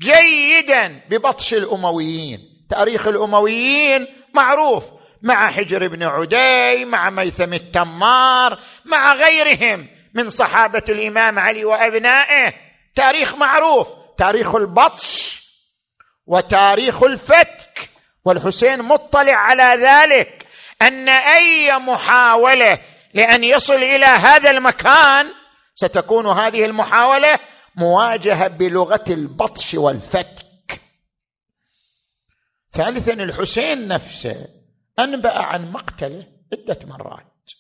جيدا 0.02 1.02
ببطش 1.10 1.54
الأمويين. 1.54 2.40
تاريخ 2.70 3.08
الأمويين 3.08 4.08
معروف. 4.34 4.86
مع 5.22 5.52
حجر 5.52 5.88
بن 5.88 6.04
عدي 6.04 6.86
مع 6.86 7.10
ميثم 7.10 7.54
التمار 7.54 8.60
مع 8.86 9.14
غيرهم 9.14 9.88
من 10.14 10.30
صحابة 10.30 10.84
الإمام 10.90 11.40
علي 11.40 11.66
وأبنائه. 11.66 12.54
تاريخ 12.96 13.36
معروف. 13.36 13.88
تاريخ 14.18 14.56
البطش 14.56 15.42
وتاريخ 16.26 17.04
الفتك. 17.04 17.91
والحسين 18.26 18.82
مطلع 18.82 19.34
على 19.34 19.84
ذلك 19.84 20.48
أن 20.82 21.10
أي 21.10 21.78
محاولة 21.78 22.80
لأن 23.14 23.44
يصل 23.44 23.84
إلى 23.84 24.06
هذا 24.06 24.52
المكان 24.52 25.26
ستكون 25.76 26.28
هذه 26.28 26.66
المحاولة 26.66 27.40
مواجهة 27.76 28.48
بلغة 28.48 29.04
البطش 29.10 29.74
والفتك. 29.74 30.82
ثالثا 32.72 33.14
الحسين 33.14 33.88
نفسه 33.88 34.48
أنبأ 35.00 35.40
عن 35.40 35.72
مقتله 35.72 36.28
عدة 36.54 36.80
مرات 36.86 37.52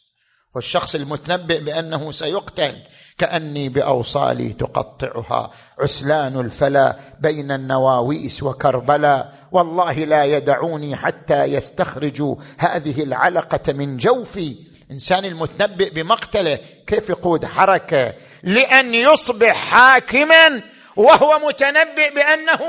والشخص 0.55 0.95
المتنبئ 0.95 1.59
بأنه 1.59 2.11
سيقتل 2.11 2.83
كأني 3.21 3.69
بأوصالي 3.69 4.53
تقطعها. 4.53 5.51
عسلان 5.79 6.39
الفلا 6.39 6.97
بين 7.19 7.51
النواويس 7.51 8.43
وكربلاء 8.43 9.33
والله 9.51 9.93
لا 9.93 10.25
يدعوني 10.25 10.95
حتى 10.95 11.43
يستخرجوا 11.43 12.35
هذه 12.57 13.03
العلقة 13.03 13.73
من 13.73 13.97
جوفي. 13.97 14.55
الانسان 14.85 15.25
المتنبئ 15.25 15.89
بمقتله 15.89 16.59
كيف 16.87 17.09
يقود 17.09 17.45
حركة؟ 17.45 18.13
لأن 18.43 18.93
يصبح 18.93 19.55
حاكما 19.55 20.63
وهو 20.95 21.39
متنبئ 21.47 22.13
بأنه 22.15 22.59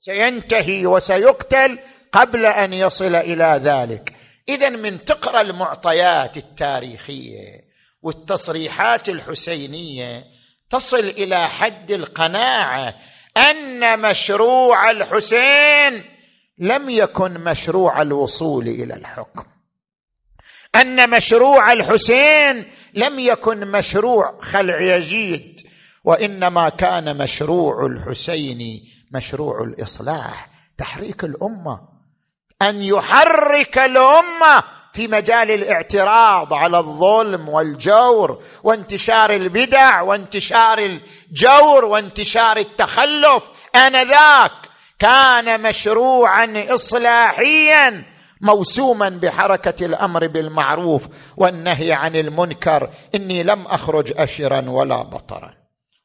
سينتهي 0.00 0.86
وسيقتل 0.86 1.78
قبل 2.12 2.46
أن 2.46 2.72
يصل 2.72 3.14
إلى 3.14 3.60
ذلك. 3.64 4.12
اذا 4.48 4.70
من 4.70 5.04
تقرأ 5.04 5.40
المعطيات 5.40 6.36
التاريخية. 6.36 7.63
والتصريحات 8.04 9.08
الحسينية 9.08 10.24
تصل 10.70 10.98
إلى 10.98 11.48
حد 11.48 11.92
القناعة 11.92 12.94
أن 13.36 14.00
مشروع 14.00 14.90
الحسين 14.90 16.04
لم 16.58 16.90
يكن 16.90 17.32
مشروع 17.32 18.02
الوصول 18.02 18.68
إلى 18.68 18.94
الحكم. 18.94 19.44
أن 20.74 21.10
مشروع 21.10 21.72
الحسين 21.72 22.70
لم 22.94 23.18
يكن 23.18 23.70
مشروع 23.70 24.38
خلع 24.40 24.80
يزيد 24.80 25.60
وإنما 26.04 26.68
كان 26.68 27.18
مشروع 27.18 27.86
الحسين 27.86 28.84
مشروع 29.12 29.64
الإصلاح 29.64 30.50
تحريك 30.78 31.24
الأمة. 31.24 31.80
أن 32.62 32.82
يحرك 32.82 33.78
الأمة 33.78 34.64
في 34.94 35.08
مجال 35.08 35.50
الاعتراض 35.50 36.54
على 36.54 36.78
الظلم 36.78 37.48
والجور 37.48 38.42
وانتشار 38.62 39.30
البدع 39.30 40.02
وانتشار 40.02 40.78
الجور 40.78 41.84
وانتشار 41.84 42.56
التخلف 42.56 43.42
آنذاك 43.76 44.52
كان 44.98 45.62
مشروعا 45.62 46.66
اصلاحيا 46.68 48.04
موسوما 48.40 49.08
بحركة 49.08 49.86
الأمر 49.86 50.26
بالمعروف 50.26 51.08
والنهي 51.36 51.92
عن 51.92 52.16
المنكر. 52.16 52.90
إني 53.14 53.42
لم 53.42 53.66
أخرج 53.66 54.12
اشرا 54.16 54.64
ولا 54.70 55.02
بطرا 55.02 55.54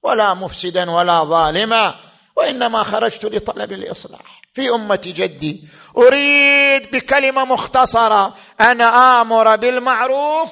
ولا 0.03 0.33
مفسدا 0.33 0.91
ولا 0.91 1.23
ظالما 1.23 1.95
وإنما 2.37 2.83
خرجت 2.83 3.25
لطلب 3.25 3.71
الإصلاح. 3.71 4.38
في 4.53 4.69
أمة 4.69 5.01
جدي 5.05 5.67
أريد 5.97 6.91
بكلمة 6.91 7.45
مختصرة. 7.45 8.35
ان 8.61 8.81
آمر 8.81 9.55
بالمعروف 9.55 10.51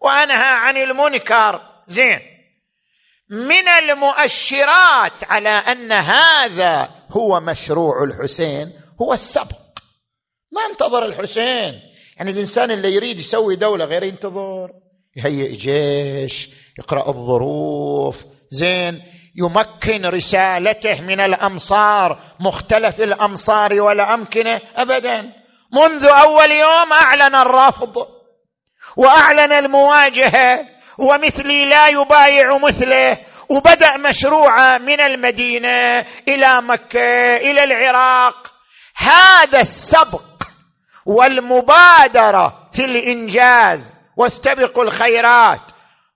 وأنهى 0.00 0.52
عن 0.54 0.76
المنكر. 0.76 1.60
زين. 1.88 2.20
من 3.30 3.68
المؤشرات 3.68 5.24
على 5.24 5.48
أن 5.48 5.92
هذا 5.92 6.90
هو 7.10 7.40
مشروع 7.40 8.04
الحسين 8.04 8.72
هو 9.02 9.12
السبق. 9.12 9.78
ما 10.52 10.66
انتظر 10.70 11.04
الحسين. 11.04 11.80
يعني 12.16 12.30
الإنسان 12.30 12.70
اللي 12.70 12.94
يريد 12.94 13.20
يسوي 13.20 13.56
دولة 13.56 13.84
غير 13.84 14.02
ينتظر 14.02 14.70
يهيئ 15.16 15.56
جيش 15.56 16.48
يقرأ 16.78 17.08
الظروف. 17.08 18.24
زين. 18.50 19.02
يمكن 19.34 20.06
رسالته 20.06 21.00
من 21.00 21.20
الأمصار 21.20 22.18
مختلف 22.40 23.00
الأمصار 23.00 23.80
والامكنه 23.80 24.60
ابدا. 24.76 25.32
منذ 25.72 26.06
أول 26.06 26.52
يوم 26.52 26.92
أعلن 26.92 27.34
الرفض 27.34 28.06
وأعلن 28.96 29.52
المواجهة 29.52 30.66
ومثلي 30.98 31.64
لا 31.64 31.88
يبايع 31.88 32.58
مثله 32.58 33.18
وبدأ 33.48 33.96
مشروعه 33.96 34.78
من 34.78 35.00
المدينة 35.00 36.04
إلى 36.28 36.62
مكة 36.62 37.36
إلى 37.36 37.64
العراق. 37.64 38.52
هذا 38.96 39.60
السبق 39.60 40.24
والمبادرة 41.06 42.68
في 42.72 42.84
الإنجاز 42.84 43.94
واستبقوا 44.16 44.84
الخيرات. 44.84 45.71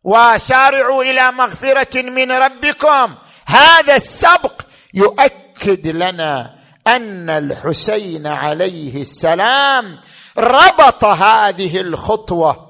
وسارعوا 0.07 1.03
إلى 1.03 1.33
مغفرة 1.33 2.03
من 2.03 2.33
ربكم. 2.33 3.17
هذا 3.47 3.97
السبق 3.97 4.63
يؤكد 4.95 5.87
لنا 5.87 6.57
أن 6.87 7.31
الحسين 7.31 8.27
عليه 8.27 9.01
السلام 9.01 9.99
ربط 10.39 11.05
هذه 11.05 11.81
الخطوة 11.81 12.67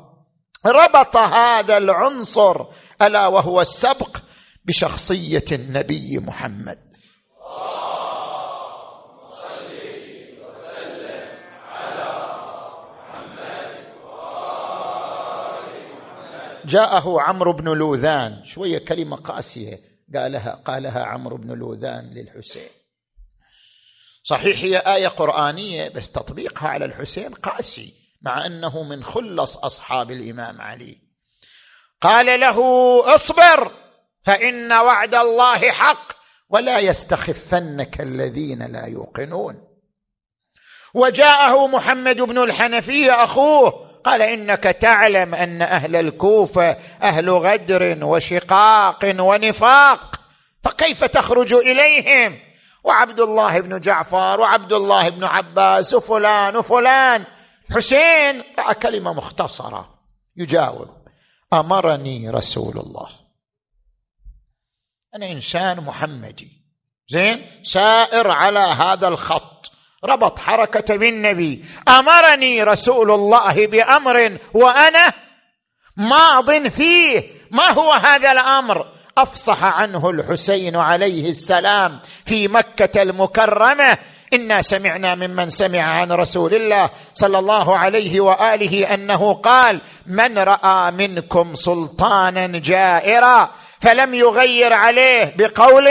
ربط 0.67 1.17
هذا 1.17 1.77
العنصر 1.77 2.65
ألا 3.03 3.27
وهو 3.27 3.61
السبق 3.61 4.17
بشخصية 4.65 5.45
النبي 5.53 6.19
محمد. 6.19 6.79
جاءه 16.67 17.21
عمرو 17.21 17.53
بن 17.53 17.69
لوذان. 17.69 18.45
شوية 18.45 18.79
كلمة 18.79 19.17
قاسية 19.17 19.81
قالها 20.15 20.63
قالها 20.65 21.05
عمرو 21.05 21.37
بن 21.37 21.53
لوذان 21.53 22.11
للحسين. 22.15 22.69
صحيح 24.23 24.59
هي 24.61 24.79
آية 24.79 25.09
قرآنية 25.09 25.89
بس 25.89 26.11
تطبيقها 26.11 26.69
على 26.69 26.85
الحسين 26.85 27.35
قاسي 27.35 27.95
مع 28.23 28.47
أنه 28.47 28.83
من 28.83 29.05
خلص 29.05 29.57
أصحاب 29.57 30.11
الإمام 30.11 30.61
علي. 30.61 30.99
قال 32.01 32.41
له 32.41 32.59
اصبر 33.15 33.73
فإن 34.25 34.73
وعد 34.73 35.15
الله 35.15 35.71
حق 35.71 36.13
ولا 36.49 36.79
يستخفنك 36.79 38.01
الذين 38.01 38.73
لا 38.73 38.87
يوقنون. 38.87 39.69
وجاءه 40.95 41.67
محمد 41.67 42.21
بن 42.21 42.39
الحنفية 42.39 43.25
أخوه 43.25 43.86
قال 44.07 44.23
إنك 44.23 44.63
تعلم 44.63 45.35
أن 45.35 45.63
أهل 45.63 45.97
الكوفة 45.97 46.71
أهل 47.03 47.31
غدر 47.31 48.05
وشقاق 48.05 49.15
ونفاق 49.19 50.21
فكيف 50.65 51.05
تخرج 51.05 51.55
إليهم؟ 51.55 52.39
وعبد 52.85 53.21
الله 53.21 53.61
بن 53.61 53.81
جعفر 53.81 54.41
وعبد 54.41 54.73
الله 54.73 55.09
بن 55.09 55.25
عباس 55.25 55.95
وفلان 55.95 56.57
وفلان. 56.57 57.27
حسين 57.71 58.45
رأى 58.59 58.75
كلمة 58.75 59.13
مختصرة 59.13 59.99
يجاوب 60.37 60.89
أمرني 61.53 62.31
رسول 62.31 62.79
الله. 62.79 63.09
أنا 65.15 65.31
إنسان 65.31 65.81
محمدي. 65.81 66.63
زين؟ 67.09 67.47
سائر 67.65 68.31
على 68.31 68.59
هذا 68.59 69.09
الخط. 69.09 69.73
ربط 70.07 70.39
حركة 70.39 70.97
بالنبي. 70.97 71.65
أمرني 71.89 72.63
رسول 72.63 73.11
الله 73.11 73.67
بأمر 73.67 74.39
وأنا 74.55 75.13
ماض 75.97 76.69
فيه. 76.69 77.31
ما 77.51 77.73
هو 77.73 77.93
هذا 77.93 78.33
الأمر؟ 78.33 78.77
أفصح 79.19 79.65
عنه 79.65 80.11
الحسين 80.11 80.77
عليه 80.77 81.31
السلام 81.31 82.01
في 82.25 82.49
مكة 82.49 83.03
المكرمة. 83.03 83.99
إنا 84.33 84.63
سمعنا 84.63 85.15
ممن 85.15 85.51
سمع 85.51 85.81
عن 85.81 86.13
رسول 86.13 86.55
الله 86.55 86.91
صلى 87.15 87.39
الله 87.39 87.79
عليه 87.79 88.21
وآله 88.21 88.95
أنه 88.95 89.35
قال 89.35 89.81
من 90.07 90.39
رأى 90.39 90.91
منكم 90.91 91.55
سلطانا 91.55 92.47
جائرا 92.47 93.51
فلم 93.81 94.15
يغير 94.15 94.73
عليه 94.73 95.35
بقول 95.39 95.89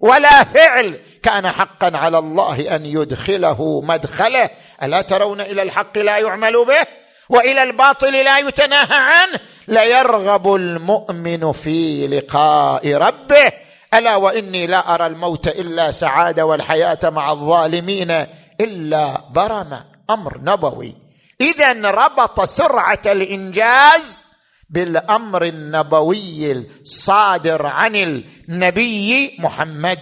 ولا 0.00 0.44
فعل. 0.44 1.00
كان 1.22 1.50
حقا 1.50 1.90
على 1.94 2.18
الله 2.18 2.76
أن 2.76 2.86
يدخله 2.86 3.80
مدخله. 3.80 4.50
ألا 4.82 5.00
ترون 5.02 5.40
إلى 5.40 5.62
الحق 5.62 5.98
لا 5.98 6.18
يعمل 6.18 6.64
به؟ 6.64 6.86
وإلى 7.28 7.62
الباطل 7.62 8.12
لا 8.12 8.38
يتناهى 8.38 8.86
عنه؟ 8.90 9.38
ليرغب 9.68 10.54
المؤمن 10.54 11.52
في 11.52 12.06
لقاء 12.06 12.94
ربه. 12.94 13.52
ألا 13.94 14.16
وإني 14.16 14.66
لا 14.66 14.94
أرى 14.94 15.06
الموت 15.06 15.48
إلا 15.48 15.92
سعادة 15.92 16.46
والحياة 16.46 16.98
مع 17.04 17.32
الظالمين 17.32 18.26
إلا 18.60 19.20
برم. 19.34 19.80
أمر 20.10 20.38
نبوي. 20.42 20.94
اذا 21.40 21.72
ربط 21.72 22.40
سرعة 22.40 23.02
الإنجاز 23.06 24.24
بالأمر 24.70 25.44
النبوي 25.44 26.52
الصادر 26.52 27.66
عن 27.66 27.96
النبي 27.96 29.36
محمد. 29.38 29.98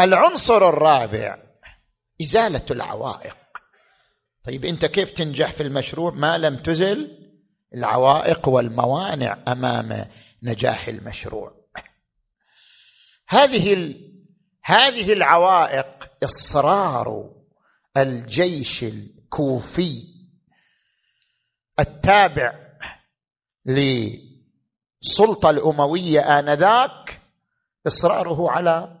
العنصر 0.00 0.68
الرابع 0.68 1.38
إزالة 2.22 2.66
العوائق. 2.70 3.36
طيب 4.44 4.64
أنت 4.64 4.86
كيف 4.86 5.10
تنجح 5.10 5.52
في 5.52 5.62
المشروع؟ 5.62 6.10
ما 6.10 6.38
لم 6.38 6.56
تزل 6.56 7.18
العوائق 7.74 8.48
والموانع 8.48 9.38
أمام 9.48 10.06
نجاح 10.42 10.88
المشروع. 10.88 11.52
هذه 13.28 13.94
هذه 14.64 15.12
العوائق 15.12 16.12
إصرار 16.24 17.30
الجيش 17.96 18.82
الكوفي 18.82 20.12
التابع 21.80 22.52
للسلطه 23.66 25.50
الأموية 25.50 26.38
آنذاك 26.38 27.20
إصراره 27.86 28.50
على 28.50 28.98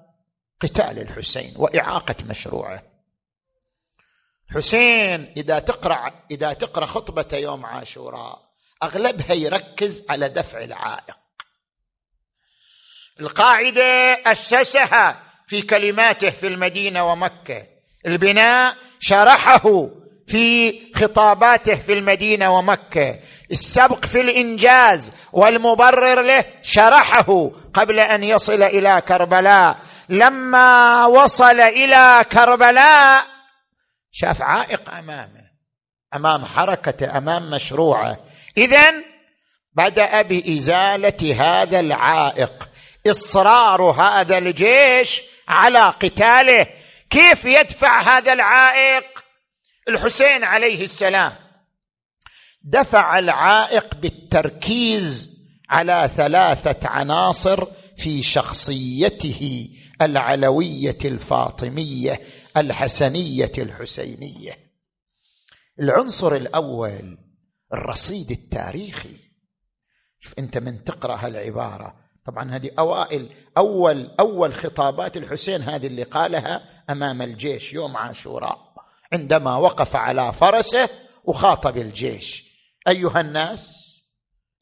قتال 0.60 0.98
الحسين 0.98 1.54
وإعاقة 1.56 2.16
مشروعه. 2.24 2.82
حسين 4.50 5.32
إذا 5.36 5.58
تقرأ 5.58 6.24
إذا 6.30 6.52
تقرأ 6.52 6.86
خطبة 6.86 7.38
يوم 7.38 7.66
عاشوراء 7.66 8.52
أغلبها 8.82 9.32
يركز 9.32 10.04
على 10.10 10.28
دفع 10.28 10.64
العائق. 10.64 11.18
القاعدة 13.20 13.82
أسسها 14.26 15.31
في 15.52 15.62
كلماته 15.62 16.30
في 16.30 16.46
المدينة 16.46 17.12
ومكة. 17.12 17.66
البناء 18.06 18.74
شرحه 19.00 19.88
في 20.26 20.72
خطاباته 20.94 21.74
في 21.74 21.92
المدينة 21.92 22.58
ومكة. 22.58 23.18
السبق 23.50 24.04
في 24.04 24.20
الإنجاز 24.20 25.12
والمبرر 25.32 26.22
له 26.22 26.44
شرحه 26.62 27.50
قبل 27.74 28.00
أن 28.00 28.24
يصل 28.24 28.62
إلى 28.62 29.02
كربلاء. 29.08 29.78
لما 30.08 31.06
وصل 31.06 31.60
إلى 31.60 32.24
كربلاء 32.32 33.24
شاف 34.12 34.42
عائق 34.42 34.90
أمامه 34.90 35.42
أمام 36.14 36.44
حركته 36.44 37.18
أمام 37.18 37.50
مشروعه. 37.50 38.16
اذا 38.56 38.92
بدأ 39.76 40.22
بإزالة 40.22 41.36
هذا 41.40 41.80
العائق. 41.80 42.68
إصرار 43.06 43.82
هذا 43.82 44.38
الجيش 44.38 45.31
على 45.48 45.84
قتاله 45.84 46.66
كيف 47.10 47.44
يدفع 47.44 48.02
هذا 48.02 48.32
العائق؟ 48.32 49.04
الحسين 49.88 50.44
عليه 50.44 50.84
السلام. 50.84 51.32
دفع 52.62 53.18
العائق 53.18 53.94
بالتركيز 53.94 55.30
على 55.68 56.10
ثلاثة 56.16 56.88
عناصر 56.88 57.66
في 57.96 58.22
شخصيته 58.22 59.68
العلوية 60.02 60.98
الفاطمية 61.04 62.20
الحسنية 62.56 63.52
الحسينية. 63.58 64.72
العنصر 65.80 66.34
الأول 66.34 67.18
الرصيد 67.72 68.30
التاريخي. 68.30 69.16
شوف 70.20 70.34
أنت 70.38 70.58
من 70.58 70.84
تقرأ 70.84 71.16
هالعبارة 71.16 72.01
طبعا 72.24 72.50
هذه 72.50 72.70
أوائل 72.78 73.34
أول 73.58 74.14
أول 74.20 74.54
خطابات 74.54 75.16
الحسين 75.16 75.62
هذه 75.62 75.86
اللي 75.86 76.02
قالها 76.02 76.84
أمام 76.90 77.22
الجيش 77.22 77.72
يوم 77.72 77.96
عاشوراء 77.96 78.72
عندما 79.12 79.56
وقف 79.56 79.96
على 79.96 80.32
فرسه 80.32 80.88
وخاطب 81.24 81.76
الجيش. 81.76 82.44
أيها 82.88 83.20
الناس 83.20 83.82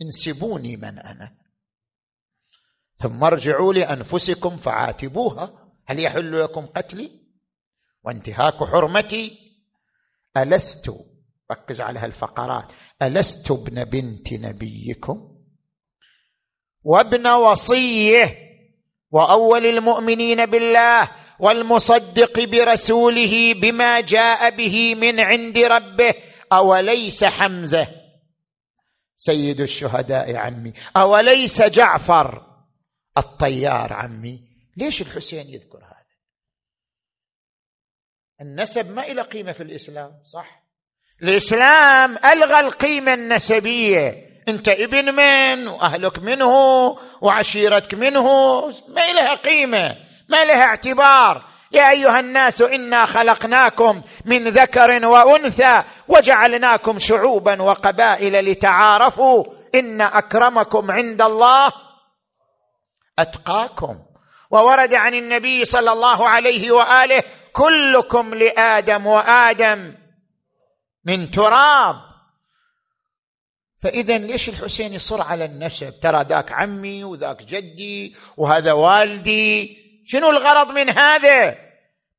انسبوني 0.03 0.77
من 0.77 0.99
أنا 0.99 1.37
ثم 2.97 3.25
ارجعوا 3.25 3.73
لأنفسكم 3.73 4.57
فعاتبوها. 4.57 5.73
هل 5.87 6.01
يحل 6.01 6.41
لكم 6.41 6.67
قتلي؟ 6.67 7.11
وانتهاك 8.05 8.65
حرمتي؟ 8.65 9.39
ألست 10.37 10.95
ركز 11.53 11.81
على 11.81 11.99
هالفقرات 11.99 12.73
ألست 13.03 13.51
ابن 13.51 13.85
بنت 13.85 14.33
نبيكم؟ 14.33 15.40
وابن 16.85 17.27
وصيه 17.27 18.39
وأول 19.11 19.67
المؤمنين 19.67 20.47
بالله 20.47 21.11
والمصدق 21.41 22.45
برسوله 22.45 23.55
بما 23.55 24.01
جاء 24.01 24.57
به 24.57 24.95
من 24.95 25.21
عند 25.21 25.59
ربه 25.59 26.15
أوليس 26.53 27.25
حمزة؟ 27.25 27.89
سيد 29.17 29.61
الشهداء 29.61 30.37
عمي 30.37 30.73
أوليس 30.97 31.63
جعفر؟ 31.63 32.47
الطيار 33.19 33.93
عمي. 33.93 34.41
ليش 34.77 35.03
الحسين 35.03 35.49
يذكر 35.49 35.79
هذا؟ 35.79 36.01
النسب 38.41 38.91
ما 38.91 39.07
إلى 39.07 39.23
قيمة 39.23 39.53
في 39.53 39.63
الإسلام 39.63 40.23
صح؟ 40.25 40.63
الإسلام 41.23 42.17
ألغى 42.17 42.61
القيمة 42.61 43.15
النسبية. 43.15 44.30
أنت 44.49 44.69
ابن 44.69 45.15
من 45.15 45.69
وأهلك 45.69 46.19
منه 46.19 46.55
وعشيرتك 47.21 47.95
منه؟ 47.95 48.27
ما 48.89 49.13
لها 49.13 49.35
قيمة 49.35 49.97
ما 50.29 50.45
لها 50.45 50.65
اعتبار. 50.65 51.45
يا 51.73 51.91
أيها 51.91 52.21
الناس 52.21 52.63
إنا 52.63 53.07
خلقناكم 53.07 54.03
من 54.25 54.49
ذكر 54.49 55.07
وأنثى 55.07 55.83
وجعلناكم 56.09 56.99
شعوبا 56.99 57.63
وقبائل 57.63 58.45
لتعارفوا 58.45 59.45
إن 59.75 60.01
أكرمكم 60.01 60.91
عند 60.91 61.23
الله 61.23 61.73
أتقاكم. 63.19 63.99
وورد 64.51 64.95
عن 64.95 65.15
النبي 65.15 65.65
صلى 65.65 65.93
الله 65.93 66.29
عليه 66.29 66.71
وآله 66.73 67.23
كلكم 67.53 68.35
لآدم 68.35 69.07
وآدم 69.07 69.95
من 71.05 71.31
تراب. 71.31 72.10
فاذا 73.83 74.19
ليش 74.19 74.49
الحسين 74.49 74.95
يصر 74.95 75.23
على 75.23 75.45
النسب؟ 75.45 76.01
ترى 76.01 76.25
ذاك 76.29 76.53
عمي 76.53 77.05
وذاك 77.05 77.43
جدي 77.43 78.15
وهذا 78.37 78.73
والدي. 78.73 79.77
شنو 80.07 80.31
الغرض 80.31 80.71
من 80.71 80.91
هذا؟ 80.91 81.59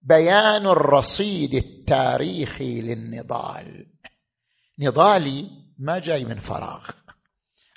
بيان 0.02 0.68
الرصيد 0.68 1.54
التاريخي 1.54 2.82
للنضال. 2.82 3.86
نضالي 4.80 5.48
ما 5.80 6.00
جاي 6.00 6.26
من 6.26 6.40
فراغ. 6.40 6.90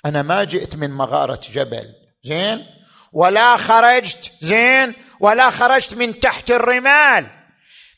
أنا 0.05 0.21
ما 0.21 0.43
جئت 0.43 0.75
من 0.75 0.91
مغارة 0.91 1.41
جبل. 1.51 1.93
زين؟ 2.23 2.65
ولا 3.13 3.57
خرجت. 3.57 4.31
زين؟ 4.41 4.93
ولا 5.19 5.49
خرجت 5.49 5.93
من 5.93 6.19
تحت 6.19 6.51
الرمال. 6.51 7.27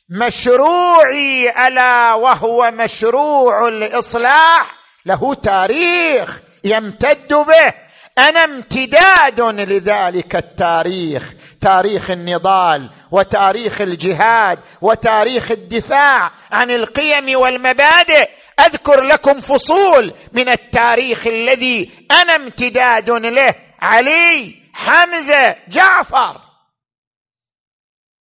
مشروعي 0.10 1.67
ألا 1.67 2.13
وهو 2.13 2.71
مشروع 2.71 3.67
الإصلاح. 3.67 4.76
له 5.07 5.33
تاريخ 5.33 6.41
يمتد 6.63 7.33
به. 7.33 7.73
أنا 8.17 8.43
امتداد 8.43 9.41
لذلك 9.41 10.35
التاريخ. 10.35 11.33
تاريخ 11.61 12.11
النضال 12.11 12.89
وتاريخ 13.11 13.81
الجهاد 13.81 14.59
وتاريخ 14.81 15.51
الدفاع 15.51 16.31
عن 16.51 16.71
القيم 16.71 17.39
والمبادئ. 17.39 18.29
أذكر 18.59 19.01
لكم 19.01 19.39
فصول 19.39 20.13
من 20.33 20.49
التاريخ 20.49 21.27
الذي 21.27 21.91
أنا 22.11 22.35
امتداد 22.35 23.09
له. 23.09 23.55
علي 23.81 24.55
حمزة 24.73 25.55
جعفر. 25.67 26.41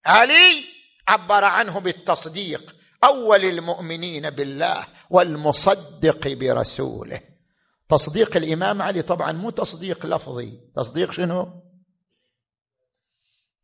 علي 0.07 0.65
عبر 1.09 1.45
عنه 1.45 1.81
بالتصديق. 1.81 2.76
أول 3.07 3.45
المؤمنين 3.45 4.31
بالله 4.31 4.85
والمصدق 5.11 6.29
برسوله. 6.29 7.21
تصديق 7.89 8.37
الإمام 8.37 8.83
علي 8.83 9.03
طبعا 9.03 9.33
مو 9.33 9.51
تصديق 9.51 10.07
لفظي. 10.07 10.61
تصديق 10.77 11.13
شنو؟ 11.13 11.63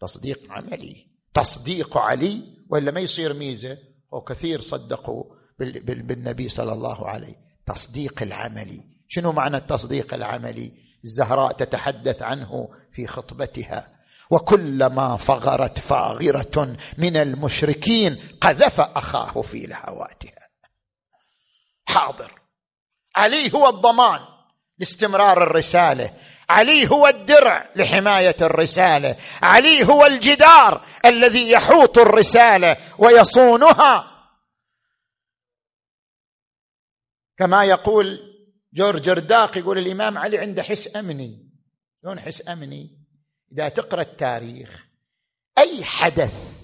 تصديق 0.01 0.53
عملي. 0.53 1.07
تصديق 1.35 1.99
علي 1.99 2.43
والا 2.71 2.91
ما 2.91 3.01
يصير 3.01 3.35
ميزة؟ 3.35 3.79
وكثير 4.13 4.61
صدقوا 4.61 5.25
بالنبي 5.59 6.49
صلى 6.49 6.73
الله 6.73 7.09
عليه. 7.09 7.35
تصديق 7.67 8.23
العملي. 8.23 8.85
شنو 9.09 9.33
معنى 9.33 9.57
التصديق 9.57 10.15
العملي؟ 10.15 10.73
الزهراء 11.05 11.53
تتحدث 11.53 12.23
عنه 12.23 12.69
في 12.93 13.07
خطبتها. 13.07 14.02
وكلما 14.33 15.17
فغرت 15.17 15.79
فاغرة 15.79 16.77
من 16.99 17.17
المشركين 17.17 18.19
قذف 18.41 18.81
أخاه 18.81 19.43
في 19.43 19.67
لهواتها. 19.67 20.49
حاضر. 21.85 22.41
علي 23.17 23.55
هو 23.55 23.69
الضمان 23.69 24.21
لاستمرار 24.79 25.43
الرسالة. 25.43 26.17
علي 26.49 26.91
هو 26.91 27.07
الدرع 27.07 27.73
لحماية 27.77 28.37
الرسالة. 28.41 29.17
علي 29.43 29.85
هو 29.85 30.07
الجدار 30.07 30.87
الذي 31.05 31.51
يحوط 31.51 31.99
الرسالة 31.99 32.77
ويصونها. 32.99 34.09
كما 37.39 37.65
يقول 37.65 38.19
جورج 38.75 39.09
رداق 39.11 39.59
يقول 39.59 39.79
الإمام 39.79 40.19
علي 40.19 40.39
عنده 40.39 40.63
حس 40.63 40.97
أمني. 40.97 41.51
شلون 42.03 42.21
حس 42.21 42.49
أمني؟ 42.49 43.02
إذا 43.53 43.69
تقرأ 43.69 44.01
التاريخ 44.03 44.87
أي 45.59 45.85
حدث 45.85 46.63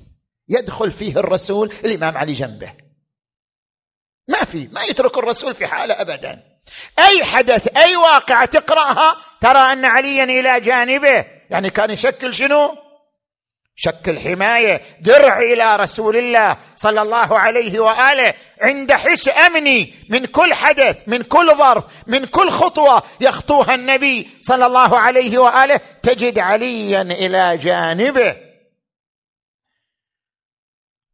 يدخل 0.49 0.91
فيه 0.93 1.17
الرسول 1.17 1.73
الإمام 1.85 2.17
علي 2.17 2.33
جنبه؟ 2.33 2.73
ما 4.29 4.45
في 4.45 4.69
ما 4.73 4.83
يترك 4.83 5.19
الرسول 5.19 5.55
في 5.55 5.67
حالة 5.67 6.01
ابدا. 6.01 6.61
أي 6.99 7.25
حدث 7.25 7.77
أي 7.77 7.97
واقعة 7.97 8.45
تقرأها 8.45 9.17
ترى 9.41 9.59
أن 9.59 9.85
عليا 9.85 10.25
إلى 10.25 10.61
جانبه؟ 10.61 11.25
يعني 11.51 11.71
كان 11.71 11.91
يشكل 11.91 12.35
شنو؟ 12.35 12.88
شك 13.81 14.09
الحماية 14.09 14.83
درع 15.01 15.39
إلى 15.39 15.77
رسول 15.77 16.17
الله 16.17 16.57
صلى 16.77 17.03
الله 17.03 17.39
عليه 17.39 17.81
وآله. 17.81 18.35
عند 18.63 18.93
حش 18.93 19.29
أمني 19.29 19.95
من 20.11 20.27
كل 20.27 20.55
حدث 20.55 21.03
من 21.07 21.23
كل 21.23 21.55
ظرف 21.55 21.85
من 22.07 22.25
كل 22.25 22.51
خطوة 22.51 23.03
يخطوها 23.21 23.75
النبي 23.75 24.31
صلى 24.43 24.67
الله 24.67 24.99
عليه 24.99 25.39
وآله. 25.39 25.81
تجد 26.03 26.39
عليا 26.39 27.03
إلى 27.03 27.57
جانبه. 27.57 28.37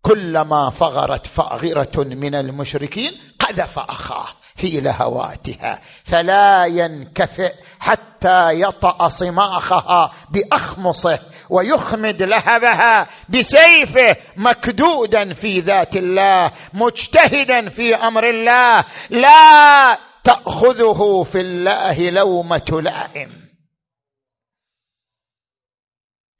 كلما 0.02 0.70
فغرت 0.70 1.26
فاغرة 1.26 2.04
من 2.04 2.34
المشركين 2.34 3.20
قذف 3.38 3.78
أخاه. 3.78 4.28
في 4.54 4.80
لهواتها. 4.80 5.80
فلا 6.04 6.64
ينكفئ 6.64 7.54
حتى 7.80 8.60
يطأ 8.60 9.08
صماخها 9.08 10.10
بأخمصه 10.30 11.18
ويخمد 11.50 12.22
لهبها 12.22 13.08
بسيفه 13.28 14.16
مكدودا 14.36 15.32
في 15.32 15.60
ذات 15.60 15.96
الله 15.96 16.52
مجتهدا 16.74 17.68
في 17.68 17.94
أمر 17.94 18.28
الله. 18.28 18.84
لا 19.10 19.98
تأخذه 20.24 21.22
في 21.22 21.40
الله 21.40 22.10
لومه 22.10 22.80
لائم 22.82 23.44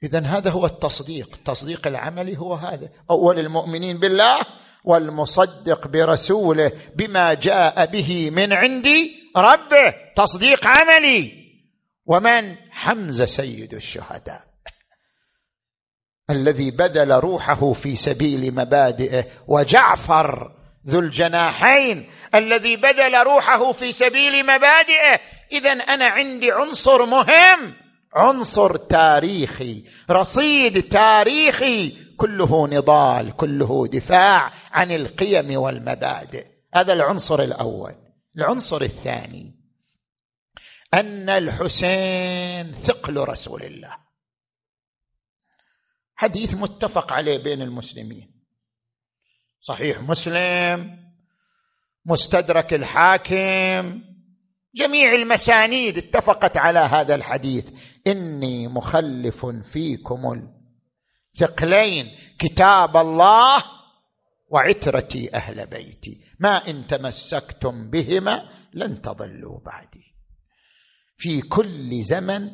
اذا 0.03 0.19
هذا 0.19 0.49
هو 0.49 0.65
التصديق. 0.65 1.29
التصديق 1.33 1.87
العملي 1.87 2.37
هو 2.37 2.53
هذا. 2.53 2.89
أول 3.09 3.39
المؤمنين 3.39 3.99
بالله 3.99 4.45
والمصدق 4.85 5.87
برسوله 5.87 6.71
بما 6.95 7.33
جاء 7.33 7.85
به 7.85 8.29
من 8.29 8.53
عندي 8.53 9.11
ربه 9.37 9.93
تصديق 10.15 10.67
عملي. 10.67 11.31
ومن 12.05 12.55
حمزه 12.71 13.25
سيد 13.25 13.73
الشهداء 13.73 14.43
الذي 16.29 16.71
بذل 16.71 17.11
روحه 17.11 17.73
في 17.73 17.95
سبيل 17.95 18.55
مبادئه 18.55 19.25
وجعفر 19.47 20.51
ذو 20.87 20.99
الجناحين 20.99 22.07
الذي 22.35 22.75
بذل 22.75 23.15
روحه 23.15 23.71
في 23.71 23.91
سبيل 23.91 24.43
مبادئه. 24.43 25.19
اذا 25.51 25.71
أنا 25.71 26.05
عندي 26.05 26.51
عنصر 26.51 27.05
مهم 27.05 27.75
عنصر 28.15 28.75
تاريخي 28.75 29.83
رصيد 30.11 30.81
تاريخي 30.81 32.04
كله 32.17 32.67
نضال 32.67 33.35
كله 33.35 33.87
دفاع 33.87 34.51
عن 34.71 34.91
القيم 34.91 35.59
والمبادئ. 35.59 36.47
هذا 36.73 36.93
العنصر 36.93 37.39
الأول. 37.39 37.95
العنصر 38.37 38.81
الثاني 38.81 39.55
أن 40.93 41.29
الحسين 41.29 42.73
ثقل 42.73 43.17
رسول 43.17 43.63
الله. 43.63 43.97
حديث 46.15 46.53
متفق 46.53 47.13
عليه 47.13 47.37
بين 47.37 47.61
المسلمين. 47.61 48.41
صحيح 49.59 50.01
مسلم 50.01 51.05
مستدرك 52.05 52.73
الحاكم 52.73 54.01
جميع 54.75 55.13
المسانيد 55.13 55.97
اتفقت 55.97 56.57
على 56.57 56.79
هذا 56.79 57.15
الحديث. 57.15 57.69
إني 58.07 58.67
مخلف 58.67 59.45
فيكم 59.45 60.54
الثقلين 61.35 62.05
كتاب 62.39 62.97
الله 62.97 63.63
وعترتي 64.49 65.35
أهل 65.35 65.67
بيتي. 65.67 66.21
ما 66.39 66.69
إن 66.69 66.87
تمسكتم 66.87 67.89
بهما 67.89 68.49
لن 68.73 69.01
تضلوا 69.01 69.59
بعدي. 69.65 70.15
في 71.17 71.41
كل 71.41 72.01
زمن 72.01 72.51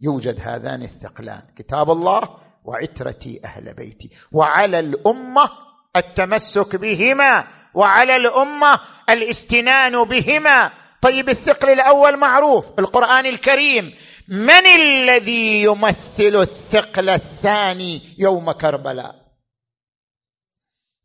يوجد 0.00 0.40
هذان 0.40 0.82
الثقلان 0.82 1.42
كتاب 1.56 1.90
الله 1.90 2.36
وعترتي 2.64 3.40
أهل 3.44 3.74
بيتي. 3.74 4.10
وعلى 4.32 4.78
الأمة 4.78 5.50
التمسك 5.96 6.76
بهما 6.76 7.48
وعلى 7.74 8.16
الأمة 8.16 8.80
الاستنان 9.10 10.04
بهما 10.04 10.72
طيب 11.02 11.28
الثقل 11.28 11.70
الأول 11.70 12.16
معروف 12.16 12.78
القرآن 12.78 13.26
الكريم. 13.26 13.94
من 14.28 14.66
الذي 14.66 15.62
يمثل 15.62 16.36
الثقل 16.36 17.08
الثاني 17.08 18.02
يوم 18.18 18.52
كربلاء؟ 18.52 19.14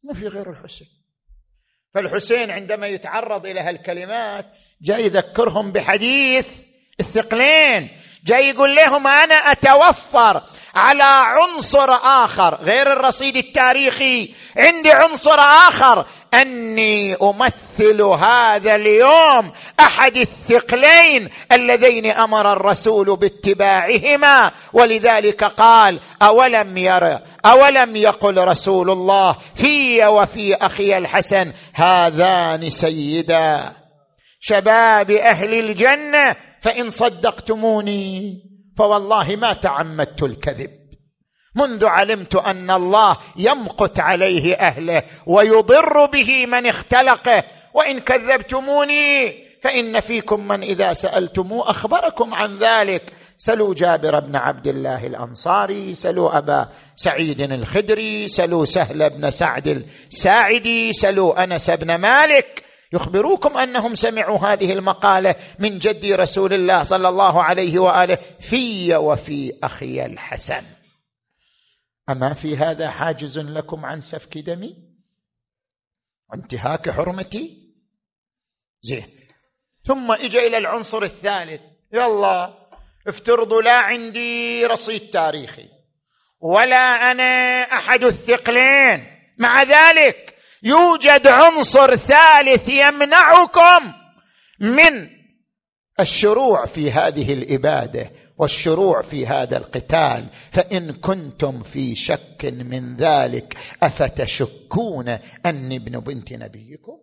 ما 0.04 0.14
في 0.14 0.28
غير 0.28 0.50
الحسين. 0.52 0.88
فالحسين 1.94 2.52
عندما 2.52 2.88
يتعرض 2.88 3.46
إلى 3.46 3.60
هالكلمات 3.60 4.46
جاي 4.82 5.06
يذكرهم 5.06 5.72
بحديث 5.72 6.48
الثقلين. 7.00 7.90
جاي 8.26 8.50
يقول 8.50 8.76
لهم 8.76 9.08
أنا 9.08 9.36
أتوفر 9.36 10.44
على 10.76 11.04
عنصر 11.04 11.92
آخر 11.92 12.56
غير 12.56 12.94
الرصيد 12.94 13.38
التاريخي. 13.38 14.34
عندي 14.58 14.92
عنصر 14.92 15.40
آخر 15.40 16.08
أني 16.42 17.16
أمثل 17.16 18.02
هذا 18.02 18.76
اليوم 18.76 19.52
أحد 19.80 20.18
الثقلين 20.18 21.30
اللذين 21.52 22.06
أمر 22.06 22.54
الرسول 22.54 23.18
باتباعهما 23.18 24.52
ولذلك 24.74 25.44
قال 25.44 26.00
أولم 26.22 26.78
ير 26.78 27.20
أولم 27.46 27.96
يقل 27.96 28.38
رسول 28.38 28.90
الله 28.92 29.36
في 29.56 30.06
وفي 30.06 30.56
أخي 30.56 30.98
الحسن 30.98 31.54
هذان 31.74 32.70
سيدا. 32.70 33.74
شباب 34.40 35.12
أهل 35.12 35.54
الجنة 35.54 36.36
فإن 36.62 36.90
صدقتموني 36.90 38.38
فوالله 38.78 39.36
ما 39.36 39.54
تعمدت 39.54 40.24
الكذب. 40.24 40.87
منذ 41.58 41.86
علمت 41.86 42.36
أن 42.36 42.72
الله 42.72 43.18
يمقت 43.36 44.00
عليه 44.00 44.56
أهله 44.56 45.04
ويضر 45.26 46.06
به 46.06 46.46
من 46.46 46.66
اختلقه. 46.66 47.44
وإن 47.74 48.00
كذبتموني 48.00 49.34
فإن 49.64 50.00
فيكم 50.00 50.48
من 50.48 50.64
إذا 50.64 50.94
سالتموه 50.94 51.70
أخبركم 51.70 52.34
عن 52.34 52.58
ذلك. 52.58 53.04
سلوا 53.38 53.74
جابر 53.74 54.20
بن 54.20 54.36
عبد 54.36 54.68
الله 54.68 55.08
الأنصاري 55.08 55.94
سلوا 55.94 56.38
أبا 56.38 56.68
سعيد 56.96 57.42
الخدري 57.42 58.28
سلوا 58.28 58.66
سهل 58.66 59.10
بن 59.10 59.32
سعد 59.32 59.86
الساعدي 60.12 60.94
سلوا 60.94 61.44
أنس 61.44 61.70
بن 61.70 61.96
مالك. 61.96 62.64
يخبروكم 62.94 63.58
أنهم 63.58 63.96
سمعوا 63.96 64.38
هذه 64.38 64.74
المقالة 64.74 65.36
من 65.60 65.80
جد 65.80 66.06
رسول 66.06 66.54
الله 66.54 66.84
صلى 66.84 67.10
الله 67.10 67.44
عليه 67.44 67.80
وآله 67.80 68.18
في 68.40 68.96
وفي 68.96 69.54
أخي 69.64 70.06
الحسن. 70.06 70.64
أما 72.10 72.34
في 72.34 72.58
هذا 72.58 72.90
حاجز 72.90 73.40
لكم 73.40 73.86
عن 73.86 74.02
سفك 74.02 74.38
دمي؟ 74.38 74.76
وانتهاك 76.30 76.90
حرمتي؟ 76.90 77.74
زين. 78.82 79.08
ثم 79.84 80.12
اجى 80.12 80.48
إلى 80.48 80.58
العنصر 80.58 81.04
الثالث. 81.04 81.62
يلا 81.94 82.54
افترضوا 83.08 83.62
لا 83.62 83.78
عندي 83.78 84.66
رصيد 84.66 85.10
تاريخي. 85.10 85.70
ولا 86.40 87.12
أنا 87.12 87.62
أحد 87.62 88.04
الثقلين. 88.04 89.08
مع 89.38 89.64
ذلك 89.64 90.36
يوجد 90.64 91.28
عنصر 91.28 91.96
ثالث 91.96 92.70
يمنعكم 92.70 93.94
من 94.60 95.10
الشروع 96.00 96.66
في 96.66 96.92
هذه 96.92 97.34
الإبادة. 97.34 98.12
والشروع 98.38 99.02
في 99.02 99.28
هذا 99.28 99.58
القتال 99.58 100.30
فإن 100.32 100.92
كنتم 100.92 101.64
في 101.64 101.96
شك 101.96 102.46
من 102.46 102.96
ذلك 102.96 103.58
أفتشكون 103.84 105.10
اني 105.46 105.76
ابن 105.76 106.00
بنت 106.00 106.34
نبيكم؟ 106.34 107.00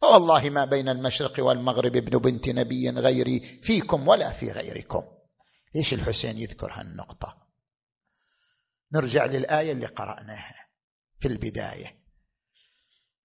فوالله 0.00 0.50
ما 0.50 0.64
بين 0.64 0.88
المشرق 0.88 1.44
والمغرب 1.44 1.96
ابن 1.96 2.18
بنت 2.18 2.48
نبي 2.48 2.90
غيري 2.90 3.40
فيكم 3.40 4.08
ولا 4.08 4.32
في 4.32 4.50
غيركم. 4.52 5.02
ليش 5.74 5.94
الحسين 5.94 6.38
يذكر 6.38 6.72
هالنقطة؟ 6.72 7.36
نرجع 8.92 9.26
للآية 9.26 9.72
اللي 9.72 9.86
قرأناها 9.86 10.68
في 11.18 11.28
البداية. 11.28 12.04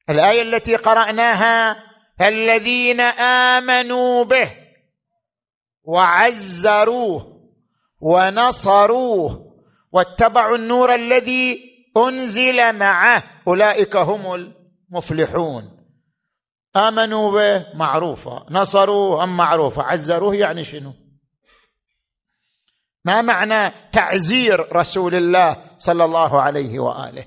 الآية 0.09 0.41
التي 0.41 0.75
قرأناها 0.75 1.83
الذين 2.21 3.01
آمنوا 3.01 4.23
به 4.23 4.58
وعزروه 5.89 7.39
ونصروه 8.01 9.55
واتبعوا 9.91 10.55
النور 10.55 10.95
الذي 10.95 11.59
أنزل 11.97 12.77
معه. 12.77 13.23
أولئك 13.47 13.95
هم 13.95 14.33
المفلحون. 14.33 15.79
آمنوا 16.75 17.31
به 17.31 17.65
معروفه 17.75 18.45
نصروه 18.49 19.23
أم 19.23 19.37
معروفة؟ 19.37 19.83
عزروه 19.83 20.35
يعني 20.35 20.63
شنو؟ 20.63 20.93
ما 23.05 23.21
معنى 23.21 23.73
تعزير 23.91 24.75
رسول 24.75 25.15
الله 25.15 25.57
صلى 25.77 26.05
الله 26.05 26.41
عليه 26.41 26.79
وآله؟ 26.79 27.25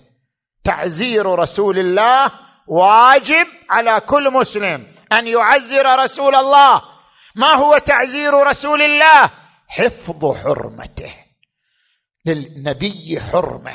تعزير 0.64 1.26
رسول 1.26 1.78
الله 1.78 2.30
واجب 2.66 3.46
على 3.70 4.00
كل 4.00 4.32
مسلم 4.32 4.86
أن 5.12 5.26
يعزر 5.26 5.98
رسول 5.98 6.34
الله. 6.34 6.91
ما 7.34 7.56
هو 7.56 7.78
تعزير 7.78 8.34
رسول 8.34 8.82
الله؟ 8.82 9.30
حفظ 9.68 10.36
حرمته. 10.44 11.14
للنبي 12.26 13.20
حرمة. 13.32 13.72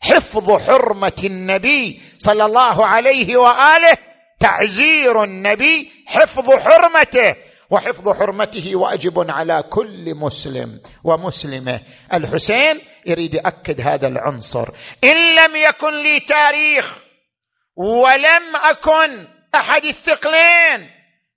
حفظ 0.00 0.68
حرمة 0.68 1.20
النبي 1.24 2.00
صلى 2.18 2.44
الله 2.44 2.86
عليه 2.86 3.36
وآله. 3.36 3.96
تعزير 4.40 5.24
النبي 5.24 5.90
حفظ 6.06 6.50
حرمته. 6.50 7.36
وحفظ 7.70 8.18
حرمته 8.18 8.76
واجب 8.76 9.30
على 9.30 9.64
كل 9.70 10.14
مسلم 10.14 10.80
ومسلمة. 11.04 11.80
الحسين 12.12 12.80
يريد 13.06 13.34
يأكد 13.34 13.80
هذا 13.80 14.06
العنصر. 14.06 14.68
إن 15.04 15.36
لم 15.36 15.56
يكن 15.56 16.02
لي 16.02 16.20
تاريخ 16.20 16.98
ولم 17.76 18.56
أكن 18.56 19.28
أحد 19.54 19.84
الثقلين 19.84 20.90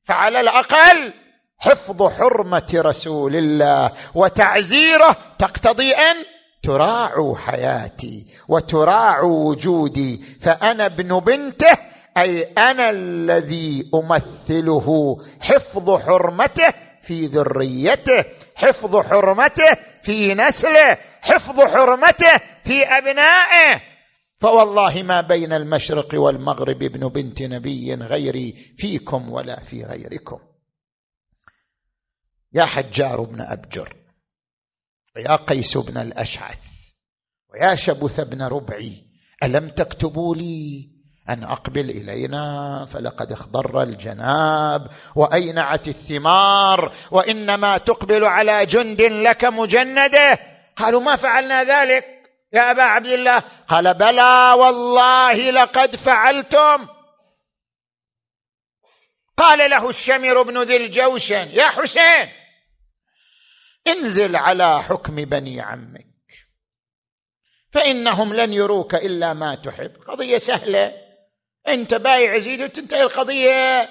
فعلى 0.08 0.40
الأقل 0.40 1.14
حفظ 1.60 2.04
حرمة 2.04 2.72
رسول 2.76 3.36
الله 3.36 3.92
وتعزيره 4.16 5.18
تقتضي 5.40 5.92
أن 5.92 6.16
تراعوا 6.64 7.38
حياتي 7.38 8.26
وتراعوا 8.48 9.50
وجودي. 9.50 10.22
فأنا 10.42 10.86
ابن 10.86 11.20
بنته 11.20 11.78
أي 12.18 12.44
أنا 12.44 12.90
الذي 12.90 13.90
أمثله 13.96 15.18
حفظ 15.42 16.02
حرمته 16.02 16.74
في 17.02 17.26
ذريته 17.26 18.26
حفظ 18.56 18.96
حرمته 18.96 19.78
في 20.04 20.34
نسله 20.34 20.98
حفظ 21.22 21.62
حرمته 21.62 22.40
في 22.64 22.84
أبنائه. 22.84 23.82
فوالله 24.40 25.04
ما 25.04 25.22
بين 25.22 25.54
المشرق 25.54 26.10
والمغرب 26.14 26.84
ابن 26.84 27.08
بنت 27.08 27.42
نبي 27.42 27.94
غيري 27.94 28.56
فيكم 28.78 29.32
ولا 29.32 29.60
في 29.60 29.84
غيركم. 29.84 30.49
يا 32.54 32.66
حجار 32.66 33.22
بن 33.22 33.42
أبجر 33.42 33.96
ويا 35.16 35.36
قيس 35.36 35.78
بن 35.78 35.98
الأشعث 35.98 36.66
ويا 37.54 37.76
شبث 37.76 38.20
بن 38.20 38.42
ربعي 38.42 39.06
ألم 39.44 39.70
تكتبوا 39.70 40.36
لي 40.36 40.90
أن 41.30 41.44
أقبل 41.44 41.90
إلينا؟ 41.90 42.88
فلقد 42.92 43.32
اخضر 43.32 43.84
الجناب 43.84 44.88
واينعت 45.16 45.88
الثمار؟ 45.88 46.94
وإنما 47.12 47.78
تقبل 47.78 48.26
على 48.26 48.66
جند 48.66 49.02
لك 49.02 49.46
مجندة. 49.46 50.40
قالوا 50.76 51.02
ما 51.02 51.16
فعلنا 51.16 51.64
ذلك؟ 51.64 52.06
يا 52.54 52.72
أبا 52.72 52.84
عبد 52.84 53.12
الله. 53.12 53.44
قال 53.68 53.94
بلى 53.94 54.54
والله 54.58 55.52
لقد 55.52 55.96
فعلتم. 55.96 56.88
قال 59.38 59.70
له 59.70 59.90
الشمر 59.90 60.42
بن 60.42 60.62
ذي 60.62 60.78
الجوشن 60.78 61.50
يا 61.50 61.70
حسين 61.70 62.39
انزل 63.88 64.36
على 64.36 64.84
حكم 64.84 65.16
بني 65.16 65.62
عمك. 65.62 66.08
فإنهم 67.72 68.34
لن 68.34 68.54
يروك 68.54 68.96
إلا 68.96 69.34
ما 69.34 69.56
تحب. 69.56 69.92
قضية 70.08 70.38
سهلة. 70.38 70.94
أنت 71.68 71.94
بايع 71.94 72.36
يزيد 72.36 72.62
وتنتهي 72.62 73.04
القضية. 73.04 73.90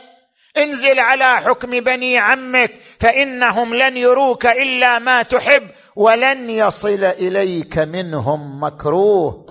انزل 0.57 0.99
على 0.99 1.36
حكم 1.36 1.80
بني 1.80 2.18
عمك. 2.18 2.74
فإنهم 3.01 3.74
لن 3.74 3.97
يروك 3.97 4.47
إلا 4.47 4.99
ما 4.99 5.22
تحب. 5.22 5.70
ولن 5.97 6.51
يصل 6.51 7.05
إليك 7.05 7.78
منهم 7.78 8.64
مكروه. 8.64 9.47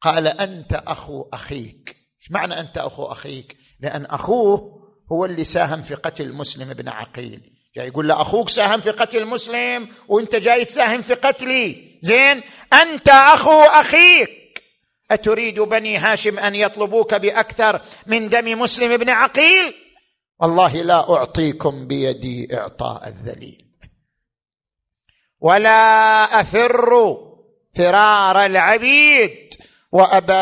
قال 0.00 0.26
أنت 0.26 0.72
أخو 0.72 1.28
أخيك. 1.32 1.96
إيش 2.22 2.30
معنى 2.30 2.60
أنت 2.60 2.78
أخو 2.78 3.04
أخيك؟ 3.04 3.56
لأن 3.80 4.04
أخوه 4.04 4.80
هو 5.12 5.24
اللي 5.24 5.44
ساهم 5.44 5.82
في 5.82 5.94
قتل 5.94 6.32
مسلم 6.32 6.74
بن 6.74 6.88
عقيل. 6.88 7.49
جاي 7.76 7.86
يقول 7.86 8.08
له 8.08 8.22
أخوك 8.22 8.48
ساهم 8.48 8.80
في 8.80 8.90
قتل 8.90 9.26
مسلم 9.26 9.88
وأنت 10.08 10.36
جاي 10.36 10.64
تساهم 10.64 11.02
في 11.02 11.14
قتلي. 11.14 11.98
زين 12.02 12.42
أنت 12.72 13.08
أخو 13.08 13.62
أخيك. 13.62 14.30
أتريد 15.10 15.60
بني 15.60 15.96
هاشم 15.96 16.38
أن 16.38 16.54
يطلبوك 16.54 17.14
بأكثر 17.14 17.80
من 18.06 18.28
دم 18.28 18.60
مسلم 18.60 18.96
بن 18.96 19.10
عقيل؟ 19.10 19.74
والله 20.40 20.82
لا 20.82 21.10
أعطيكم 21.10 21.86
بيدي 21.86 22.56
إعطاء 22.56 23.08
الذليل. 23.08 23.66
ولا 25.40 26.40
أفر 26.40 27.16
فرار 27.76 28.44
العبيد 28.46 29.54
وأبى 29.92 30.32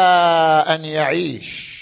أن 0.75 0.85
يعيش 0.85 1.79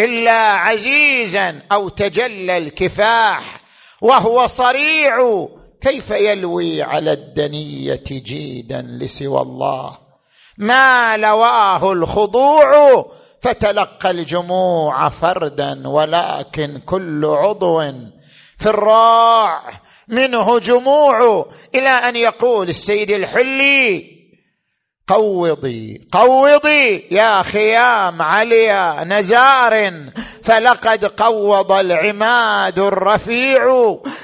إلا 0.00 0.52
عزيزا 0.52 1.62
أو 1.72 1.88
تجلى 1.88 2.56
الكفاح. 2.56 3.59
وهو 4.00 4.46
صريع. 4.46 5.48
كيف 5.80 6.10
يلوي 6.10 6.82
على 6.82 7.12
الدنية 7.12 8.04
جيدا 8.10 8.82
لسوى 8.82 9.40
الله؟ 9.40 9.98
ما 10.58 11.16
لواه 11.16 11.92
الخضوع 11.92 13.04
فتلقى 13.40 14.10
الجموع 14.10 15.08
فردا 15.08 15.88
ولكن 15.88 16.78
كل 16.86 17.24
عضو 17.24 17.80
في 18.58 18.66
الراع 18.66 19.70
منه 20.08 20.58
جموع. 20.58 21.46
إلى 21.74 21.88
أن 21.88 22.16
يقول 22.16 22.68
السيد 22.68 23.10
الحلي 23.10 24.19
قوضي 25.10 26.08
قوضي 26.12 27.08
يا 27.10 27.42
خيام 27.42 28.22
علي 28.22 28.96
نزار 29.06 29.92
فلقد 30.42 31.04
قوض 31.04 31.72
العماد 31.72 32.78
الرفيع 32.78 33.64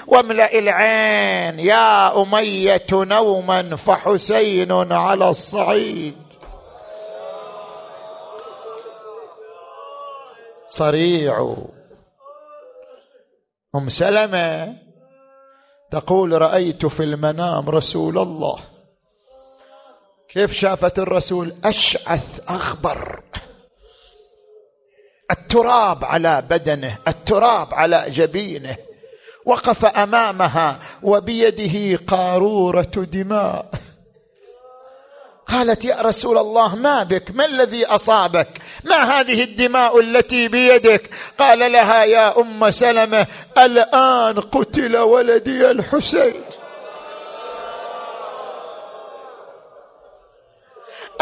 واملأ 0.06 0.58
العين 0.58 1.58
يا 1.60 2.22
أمية 2.22 2.86
نوما 2.92 3.76
فحسين 3.76 4.92
على 4.92 5.28
الصعيد. 5.28 6.16
صريع. 10.68 11.56
أم 13.76 13.88
سلمة 13.88 14.74
تقول 15.90 16.42
رأيت 16.42 16.86
في 16.86 17.02
المنام 17.02 17.70
رسول 17.70 18.18
الله. 18.18 18.75
كيف 20.36 20.52
شافت 20.52 20.98
الرسول 20.98 21.54
أشعث 21.64 22.40
أخبر؟ 22.48 23.22
التراب 25.30 26.04
على 26.04 26.42
بدنه 26.50 26.98
التراب 27.08 27.74
على 27.74 28.04
جبينه 28.08 28.76
وقف 29.44 29.84
أمامها 29.84 30.78
وبيده 31.02 32.04
قارورة 32.06 32.90
دماء. 32.96 33.70
قالت 35.46 35.84
يا 35.84 35.96
رسول 36.00 36.38
الله 36.38 36.76
ما 36.76 37.02
بك؟ 37.02 37.30
ما 37.30 37.44
الذي 37.44 37.86
أصابك؟ 37.86 38.48
ما 38.84 39.20
هذه 39.20 39.42
الدماء 39.42 40.00
التي 40.00 40.48
بيدك؟ 40.48 41.10
قال 41.38 41.72
لها 41.72 42.04
يا 42.04 42.40
أم 42.40 42.70
سلمة 42.70 43.26
الآن 43.58 44.40
قتل 44.40 44.96
ولدي 44.96 45.70
الحسين. 45.70 46.34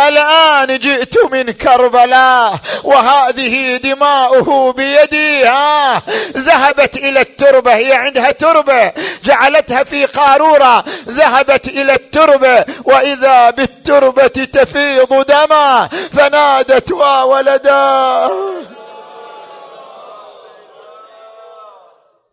الآن 0.00 0.78
جئت 0.78 1.24
من 1.32 1.50
كربلاء 1.50 2.54
وهذه 2.84 3.76
دماؤه 3.76 4.72
بيدي 4.72 5.44
ها 5.44 6.02
ذهبت 6.36 6.96
إلى 6.96 7.20
التربة 7.20 7.74
هي 7.74 7.92
عندها 7.92 8.30
تربة 8.30 8.92
جعلتها 9.24 9.82
في 9.84 10.06
قارورة. 10.06 10.84
ذهبت 11.08 11.68
إلى 11.68 11.94
التربة 11.94 12.64
وإذا 12.84 13.50
بالتربة 13.50 14.26
تفيض 14.26 15.26
دما 15.26 15.88
فنادت 16.12 16.92
وولدا. 16.92 18.24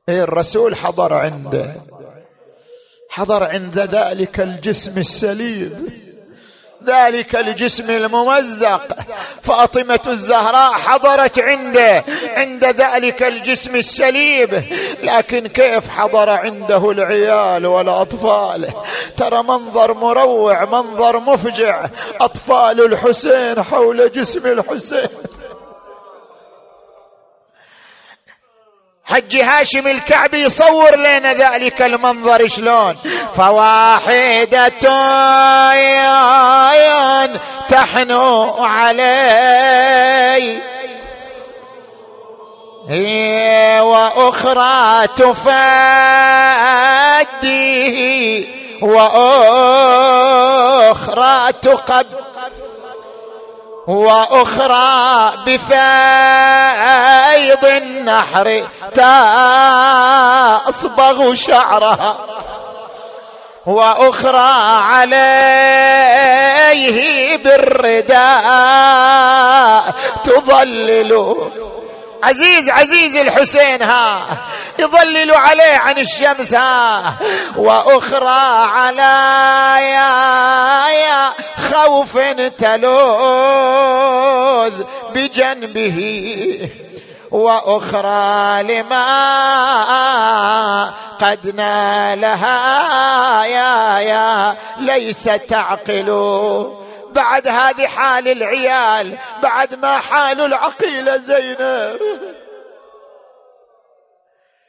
إيه 0.09 0.23
الرسول 0.23 0.75
حضر 0.75 1.13
عنده. 1.13 1.65
حضر 3.09 3.43
عند 3.43 3.79
ذلك 3.79 4.39
الجسم 4.39 4.97
السليم. 4.97 6.10
ذلك 6.85 7.35
الجسم 7.35 7.89
الممزق. 7.89 8.81
فاطمة 9.43 9.99
الزهراء 10.07 10.73
حضرت 10.73 11.39
عنده 11.39 12.03
عند 12.35 12.65
ذلك 12.65 13.23
الجسم 13.23 13.75
السليب. 13.75 14.63
لكن 15.03 15.47
كيف 15.47 15.89
حضر 15.89 16.29
عنده 16.29 16.91
العيال 16.91 17.65
والأطفال؟ 17.65 18.67
ترى 19.17 19.43
منظر 19.43 19.93
مروع 19.93 20.65
منظر 20.65 21.19
مفجع. 21.19 21.85
أطفال 22.21 22.85
الحسين 22.85 23.63
حول 23.63 24.11
جسم 24.11 24.47
الحسين. 24.47 25.09
حج 29.11 29.37
هاشم 29.37 29.87
الكعبي 29.87 30.43
يصور 30.43 30.95
لنا 30.95 31.33
ذلك 31.33 31.81
المنظر 31.81 32.47
شلون؟ 32.47 32.95
فواحدة 33.33 34.67
تحنو 37.69 38.63
علي. 38.63 39.91
وأخرى 43.81 45.07
تفديه 45.07 45.51
وأخرى 48.81 49.91
تقب 51.61 52.05
وأخرى 53.87 55.33
بفيض 55.45 55.65
النحر 57.65 58.67
تصبغ 60.67 61.33
شعرها 61.33 62.15
وأخرى 63.65 64.51
عليه 64.81 66.27
بالرداء 67.37 68.51
تظلل 70.23 71.35
عزيز 72.23 72.69
عزيز 72.69 73.15
الحسين 73.17 73.81
ها 73.81 74.21
يظلل 74.79 75.31
عليه 75.31 75.77
عن 75.77 75.97
الشمس 75.97 76.53
ها 76.53 77.13
وأخرى 77.55 78.67
على 78.67 79.17
يا 79.81 81.31
خوف 81.71 82.17
تلوذ 82.57 84.03
بجنبه 85.15 86.69
وأخرى 87.31 88.63
لما 88.63 89.01
قد 91.19 91.55
نالها 91.55 92.57
يا 93.45 93.99
يا 93.99 94.55
ليس 94.77 95.23
تعقل 95.23 96.09
بعد 97.11 97.47
هذه 97.47 97.87
حال 97.87 98.27
العيال 98.27 99.17
بعد 99.43 99.75
ما 99.75 99.97
حال 99.97 100.41
العقيلة 100.41 101.17
زينب. 101.17 101.99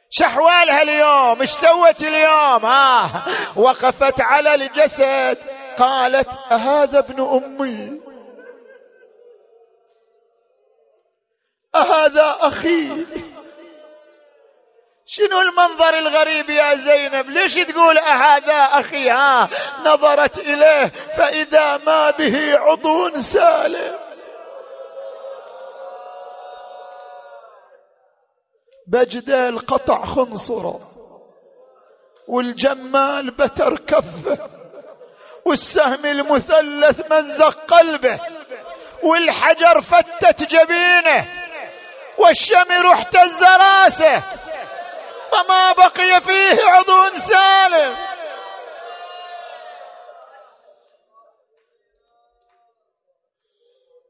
شحوالها 0.09 0.81
اليوم 0.81 1.41
إيش 1.41 1.49
سوت 1.49 2.01
اليوم؟ 2.01 2.65
ها 2.65 3.23
وقفت 3.55 4.21
على 4.21 4.55
الجسد. 4.55 5.37
قالت 5.77 6.29
أهذا 6.51 6.99
ابن 6.99 7.21
أمي؟ 7.21 8.01
أهذا 11.75 12.35
أخي؟ 12.41 13.05
شنو 15.15 15.41
المنظر 15.41 15.97
الغريب 15.97 16.49
يا 16.49 16.75
زينب؟ 16.75 17.29
ليش 17.29 17.53
تقول 17.53 17.97
أهذا 17.97 18.53
أخي؟ 18.53 19.09
ها 19.09 19.49
نظرت 19.85 20.39
إليه 20.39 20.91
فإذا 21.17 21.77
ما 21.77 22.11
به 22.11 22.59
عضو 22.59 23.21
سالم. 23.21 23.99
بجدل 28.87 29.59
قطع 29.59 30.05
خنصره 30.05 30.81
والجمال 32.27 33.31
بتر 33.31 33.77
كفه 33.77 34.37
والسهم 35.45 36.05
المثلث 36.05 37.11
مزق 37.11 37.65
قلبه 37.65 38.19
والحجر 39.03 39.81
فتت 39.81 40.43
جبينه 40.43 41.27
والشمر 42.17 42.91
احتز 42.91 43.43
راسه. 43.43 44.23
فما 45.33 45.71
بقي 45.71 46.21
فيه 46.21 46.63
عضو 46.65 47.17
سالم. 47.17 47.95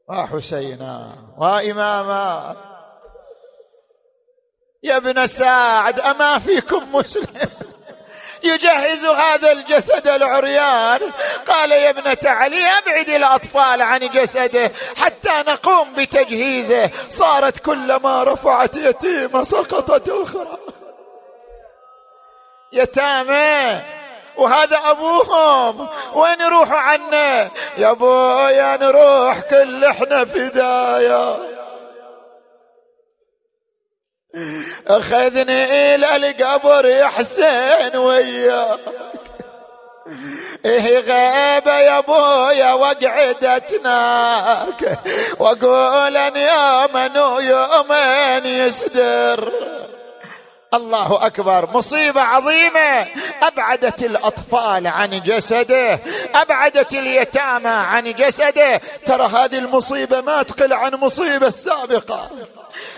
وحسينا 0.08 1.16
وإماما 1.38 2.56
يا 4.82 4.96
ابن 4.96 5.26
سعد 5.26 6.00
أما 6.00 6.38
فيكم 6.38 6.94
مسلم؟ 6.96 7.50
يجهز 8.42 9.04
هذا 9.04 9.52
الجسد 9.52 10.08
العريان. 10.08 11.12
قال 11.46 11.72
يا 11.72 11.90
ابنة 11.90 12.18
علي 12.24 12.64
أبعد 12.64 13.08
الأطفال 13.08 13.82
عن 13.82 14.00
جسده 14.00 14.70
حتى 14.96 15.42
نقوم 15.46 15.94
بتجهيزه. 15.94 16.90
صارت 17.10 17.58
كلما 17.58 18.24
رفعت 18.24 18.76
يتيمة 18.76 19.42
سقطت 19.42 20.08
أخرى. 20.08 20.58
يتامى. 22.74 23.80
وهذا 24.36 24.80
أبوهم. 24.90 25.88
وين 26.14 26.40
يروحوا 26.40 26.78
عنه؟ 26.78 27.50
يا 27.78 27.90
ابويا 27.90 28.76
نروح 28.76 29.40
كل 29.40 29.84
إحنا 29.84 30.24
فدايا 30.24 31.54
أخذني 34.88 35.94
إلى 35.94 36.16
القبر 36.16 36.86
يا 36.86 37.06
حسين 37.06 37.96
وياك 37.96 38.78
إيه 40.64 40.98
غيبة 40.98 41.78
يا 41.78 41.98
ابويا 41.98 42.72
وقعدتناك 42.72 43.88
وأقول 45.38 46.16
أن 46.16 46.36
يوما 46.36 47.24
ويومين 47.24 48.46
يسدر. 48.46 49.52
الله 50.74 51.26
أكبر. 51.26 51.68
مصيبة 51.74 52.20
عظيمة. 52.20 53.06
أبعدت 53.42 54.02
الأطفال 54.02 54.86
عن 54.86 55.10
جسده. 55.10 56.00
أبعدت 56.34 56.94
اليتامى 56.94 57.68
عن 57.68 58.04
جسده. 58.04 58.80
ترى 59.06 59.26
هذه 59.26 59.58
المصيبة 59.58 60.20
ما 60.20 60.42
تقل 60.42 60.72
عن 60.72 60.94
مصيبة 60.94 61.46
السابقه 61.46 62.30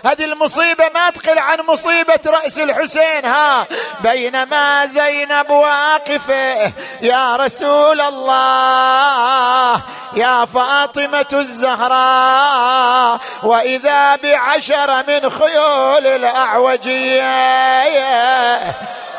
هذه 0.05 0.25
المصيبة 0.25 0.89
ما 0.93 1.09
تقل 1.09 1.39
عن 1.39 1.59
مصيبة 1.67 2.19
رأس 2.27 2.59
الحسين 2.59 3.25
ها. 3.25 3.67
بينما 3.99 4.85
زينب 4.85 5.49
واقفة 5.49 6.73
يا 7.01 7.35
رسول 7.35 8.01
الله 8.01 9.81
يا 10.15 10.45
فاطمة 10.45 11.25
الزهراء 11.33 13.19
وإذا 13.43 14.15
بعشر 14.15 15.03
من 15.07 15.29
خيول 15.29 16.07
الأعوجية 16.07 17.27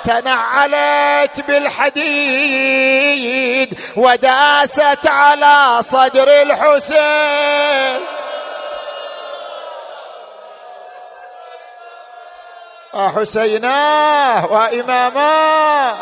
تنعلت 0.04 1.40
بالحديد 2.48 3.80
وداست 3.96 5.06
على 5.06 5.82
صدر 5.82 6.42
الحسين. 6.42 8.00
حسيناه 12.94 14.52
وإماماه. 14.52 15.96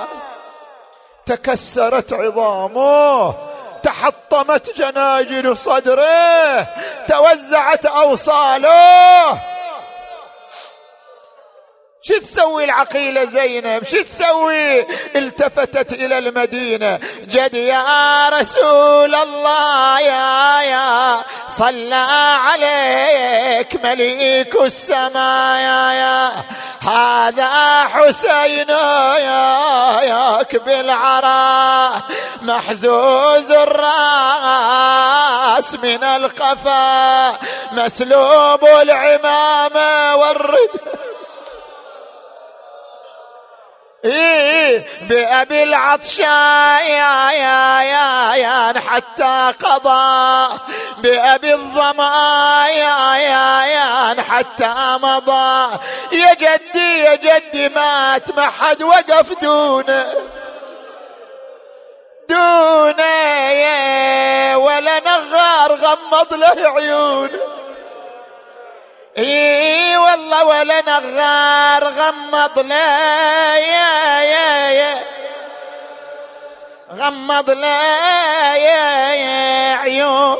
تكسرت 1.26 2.12
عظامه 2.12 3.34
تحطمت 3.82 4.78
جناجل 4.78 5.56
صدره 5.56 6.66
توزعت 7.08 7.86
أوصاله. 7.86 9.38
شو 12.08 12.18
تسوي 12.18 12.64
العقيلة 12.64 13.24
زينب؟ 13.24 13.84
شو 13.84 14.02
تسوي؟ 14.02 14.80
التفتت 15.16 15.92
إلى 15.92 16.18
المدينة. 16.18 16.98
جد 17.28 17.54
يا 17.54 18.28
رسول 18.28 19.14
الله 19.14 20.00
يا 20.00 20.62
يا. 20.62 21.16
صلى 21.48 22.06
عليك 22.44 23.84
مليك 23.84 24.56
السماء 24.62 25.58
يا 25.58 25.92
يا. 25.92 26.32
هذا 26.90 27.84
حسين 27.84 28.68
يا 28.68 30.00
ياك 30.02 30.56
بالعراء 30.56 31.92
محزوز 32.42 33.50
الرأس 33.50 34.94
من 35.74 36.04
القفا. 36.04 37.30
مسلوب 37.72 38.64
العمامة 38.64 40.16
والرداء 40.16 40.96
إيه 44.04 44.86
بأبي 45.02 45.62
يا 48.34 48.80
حتى 48.80 49.52
قضى. 49.66 50.58
بأبي 50.98 51.54
الظما 51.54 52.64
يا 52.68 53.16
يا 53.16 53.64
يا 53.66 54.22
حتى 54.22 54.74
مضى. 55.02 55.78
يا 56.12 56.34
جدي 56.34 56.98
يا 56.98 57.14
جدي 57.14 57.68
مات 57.68 58.30
ما 58.36 58.46
حد 58.46 58.82
وقف 58.82 59.42
دونه. 59.42 60.06
دونه 62.28 63.04
ولا 64.56 65.00
نغار 65.00 65.72
غمض 65.72 66.34
له 66.34 66.70
عيونه. 66.70 67.65
اي 69.18 69.96
والله 69.96 70.44
ولا 70.44 70.80
نغار 70.80 71.84
غمض 71.84 72.58
لا 72.58 73.58
يا 73.58 74.20
يا 74.22 74.70
يا. 74.70 75.00
غمض 76.92 77.50
لا 77.50 78.56
يا 78.56 79.14
يا 79.14 79.76
عيون. 79.76 80.36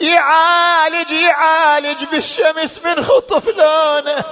يعالج 0.00 1.10
يعالج 1.10 2.04
بالشمس 2.04 2.84
من 2.84 3.04
خطف 3.04 3.48
لونه. 3.48 4.24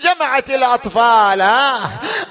جمعت 0.00 0.50
الأطفال 0.50 1.40
ها؟ 1.40 1.80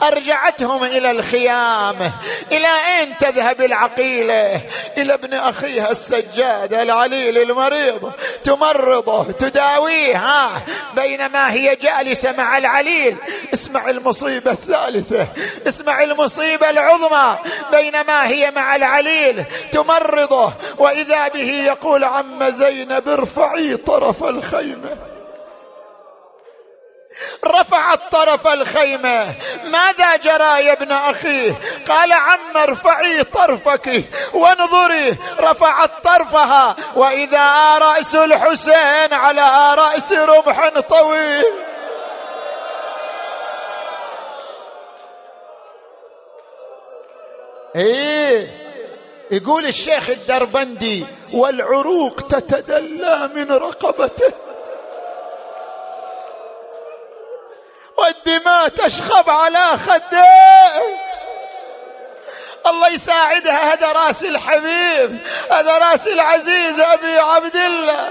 أرجعتهم 0.03 0.83
إلى 0.83 1.11
الخيام. 1.11 2.11
إلى 2.51 2.67
أين 2.67 3.17
تذهب 3.17 3.61
العقيلة؟ 3.61 4.61
إلى 4.97 5.13
ابن 5.13 5.33
أخيها 5.33 5.91
السجاد 5.91 6.73
العليل 6.73 7.37
المريض. 7.37 8.11
تمرضه 8.43 9.31
تداويه 9.31 10.17
ها؟ 10.17 10.51
بينما 10.95 11.51
هي 11.51 11.75
جالسة 11.75 12.31
مع 12.31 12.57
العليل. 12.57 13.17
اسمع 13.53 13.89
المصيبة 13.89 14.51
الثالثة. 14.51 15.27
اسمع 15.67 16.03
المصيبة 16.03 16.69
العظمى. 16.69 17.37
بينما 17.71 18.27
هي 18.27 18.51
مع 18.51 18.75
العليل 18.75 19.45
تمرضه. 19.71 20.53
وإذا 20.77 21.27
به 21.27 21.51
يقول 21.51 22.03
عم 22.03 22.49
زينب 22.49 23.07
ارفعي 23.07 23.77
طرف 23.77 24.23
الخيمة. 24.23 25.16
رفعت 27.45 28.11
طرف 28.11 28.47
الخيمة. 28.47 29.35
ماذا 29.63 30.15
جرى 30.15 30.65
يا 30.65 30.73
ابن 30.73 30.91
أخيه 30.91 31.53
قال 31.89 32.13
عم 32.13 32.57
ارفعي 32.57 33.23
طرفك 33.23 34.03
وانظري 34.33 35.17
رفعت 35.39 35.91
طرفها. 36.03 36.75
وإذا 36.95 37.77
رأس 37.77 38.15
الحسين 38.15 39.13
على 39.13 39.75
رأس 39.75 40.11
رمح 40.13 40.69
طويل. 40.69 41.43
إيه. 47.75 48.67
يقول 49.31 49.65
الشيخ 49.65 50.09
الدربندي 50.09 51.05
والعروق 51.33 52.15
تتدلى 52.15 53.29
من 53.35 53.51
رقبته 53.51 53.86
تشخب 58.65 59.29
على 59.29 59.77
خديه 59.77 61.07
الله 62.67 62.87
يساعدها 62.87 63.73
هذا 63.73 63.91
رأس 63.91 64.23
الحبيب 64.23 65.19
هذا 65.51 65.77
رأس 65.77 66.07
العزيز 66.07 66.79
أبي 66.79 67.19
عبد 67.19 67.55
الله. 67.55 68.09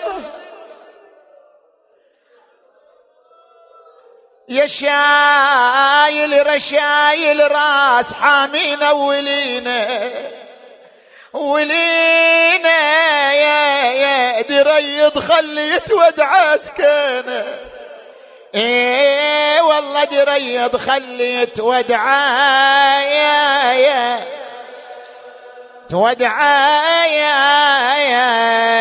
يا 4.48 4.66
شايل 4.66 6.46
رشايل 6.46 7.52
رأس 7.52 8.12
حامينا 8.12 8.90
ولينا 8.90 10.10
ولينا 11.32 12.78
يا 13.32 13.92
يا 13.92 14.42
دريض 14.42 15.18
خليت 15.18 15.92
ودع 15.92 16.56
سكينة. 16.56 17.75
إيه 18.56 19.60
والله 19.60 20.04
دريض 20.04 20.76
خليت 20.76 21.60
ودعايا 21.60 23.06
ودعايا 25.92 27.36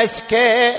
سكي. 0.05 0.75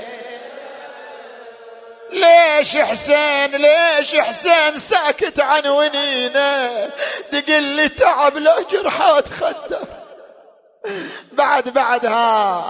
ليش 2.11 2.77
حسين 2.77 3.51
ليش 3.51 4.15
حسين 4.15 4.77
ساكت 4.77 5.39
عن 5.39 5.67
ونينة؟ 5.67 6.89
تقل 7.31 7.63
لي 7.63 7.89
تعب 7.89 8.37
لا 8.37 8.55
جرحات 8.71 9.29
خده 9.29 9.96
بعد 11.31 11.69
بعدها 11.69 12.63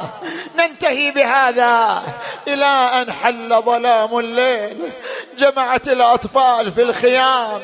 ننتهي 0.60 1.12
بهذا 1.12 2.04
إلى 2.48 2.66
أن 2.66 3.12
حل 3.12 3.62
ظلام 3.62 4.20
الليل. 4.20 4.92
جمعت 5.38 5.88
الأطفال 5.88 6.72
في 6.72 6.82
الخيام 6.82 7.62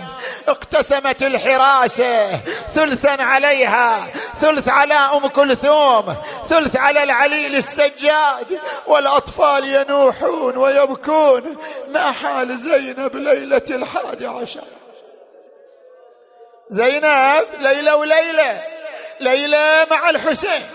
اقتسمت 0.47 1.23
الحراسه 1.23 2.37
ثلثا 2.73 3.23
عليها 3.23 4.07
ثلث 4.39 4.69
على 4.69 4.93
أم 4.93 5.27
كلثوم 5.27 6.15
ثلث 6.45 6.75
على 6.75 7.03
العليل 7.03 7.55
السجاد. 7.55 8.59
والأطفال 8.87 9.67
ينوحون 9.67 10.57
ويبكون 10.57 11.57
ما 11.89 12.11
حال 12.11 12.57
زينب 12.57 13.15
ليلة 13.15 13.61
الحادي 13.69 14.27
عشر؟ 14.27 14.63
زينب 16.69 17.45
ليلة 17.59 17.95
وليلة. 17.95 18.72
ليلى 19.23 19.85
مع 19.91 20.09
الحسين. 20.09 20.67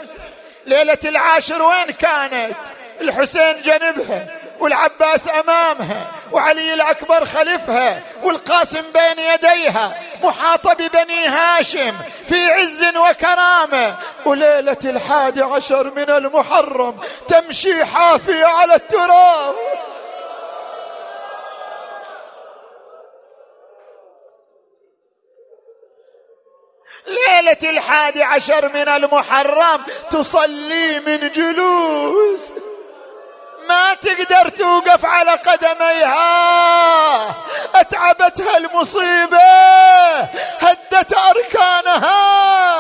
ليلة 0.67 0.99
العاشر 1.05 1.63
وين 1.63 1.87
كانت؟ 1.87 2.57
الحسين 3.01 3.63
جنبها 3.63 4.27
والعباس 4.61 5.29
أمامها 5.29 6.07
وعلي 6.33 6.75
الأكبر 6.75 7.25
خلفها 7.25 8.03
والقاسم 8.23 8.83
بين 8.83 9.25
يديها 9.35 9.99
محاطه 10.23 10.73
ببني 10.73 11.27
هاشم 11.27 11.95
في 12.29 12.53
عز 12.53 12.85
وكرامة. 12.97 13.95
وليلة 14.25 14.77
الحادي 14.85 15.43
عشر 15.43 15.91
من 15.97 16.11
المحرم 16.11 17.01
تمشي 17.29 17.85
حافية 17.85 18.47
على 18.47 18.75
التراب. 18.75 19.55
ليلة 27.49 27.71
الحادي 27.71 28.23
عشر 28.23 28.69
من 28.69 28.89
المحرم 28.89 29.81
تصلي 30.11 31.01
من 31.01 31.31
جلوس. 31.31 32.53
ما 33.69 33.95
تقدر 33.95 34.49
توقف 34.49 35.05
على 35.05 35.31
قدميها. 35.31 36.17
أتعبتها 37.75 38.57
المصيبة 38.57 39.39
هدت 40.61 41.15
أركانها. 41.15 42.78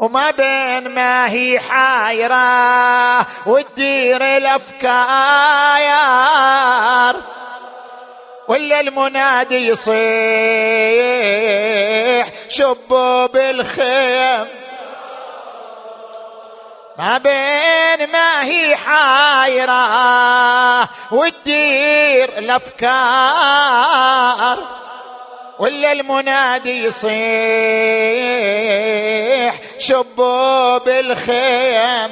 وما 0.00 0.30
بين 0.30 0.88
ما 0.88 1.30
هي 1.30 1.60
حايرة 1.60 3.26
وتدير 3.46 4.22
الأفكار. 4.36 4.90
ولا 8.48 8.80
المنادي 8.80 9.66
يصيح 9.66 9.90
شبوا 12.48 13.26
بالخيم. 13.26 14.46
ما 16.98 17.18
بين 17.18 18.12
ما 18.12 18.42
هي 18.42 18.76
حايرة 18.76 19.80
وتدير 21.10 22.38
الأفكار. 22.38 22.80
ولا 25.60 25.92
المنادي 25.92 26.84
يصيح 26.84 27.10
شبوا 29.78 30.78
بالخيم. 30.78 32.10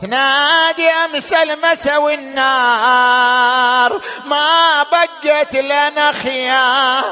تنادي 0.00 0.90
أمس 0.90 1.32
المسا 1.32 1.96
والنار 1.96 4.00
ما 4.24 4.82
بقت 4.82 5.56
لنا 5.56 6.12
خيام. 6.12 7.04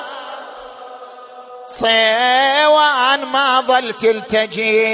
صيوان 1.67 3.25
ما 3.25 3.61
ظل 3.61 3.93
تلتجي 3.93 4.85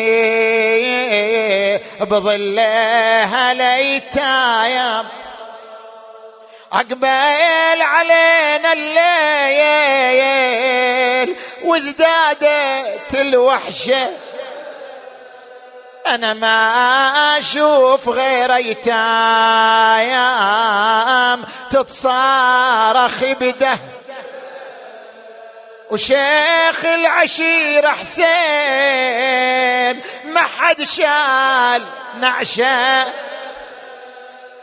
بظلها 2.01 3.55
ليتايم. 3.55 5.05
أقبل 6.73 7.83
علينا 7.83 8.73
الليل 8.73 10.11
وازدادت 11.65 13.15
الوحشة. 13.15 14.11
أنا 16.07 16.35
ما 16.35 17.39
أشوف 17.39 18.09
غير 18.09 18.55
أيتام 18.55 18.95
تتصارخ 21.71 23.25
بده. 23.25 23.79
وشيخ 25.91 26.85
العشيرة 26.85 27.89
حسين 27.89 28.27
ما 30.25 30.41
حد 30.59 30.83
شال 30.83 31.83
نعشة. 32.21 33.05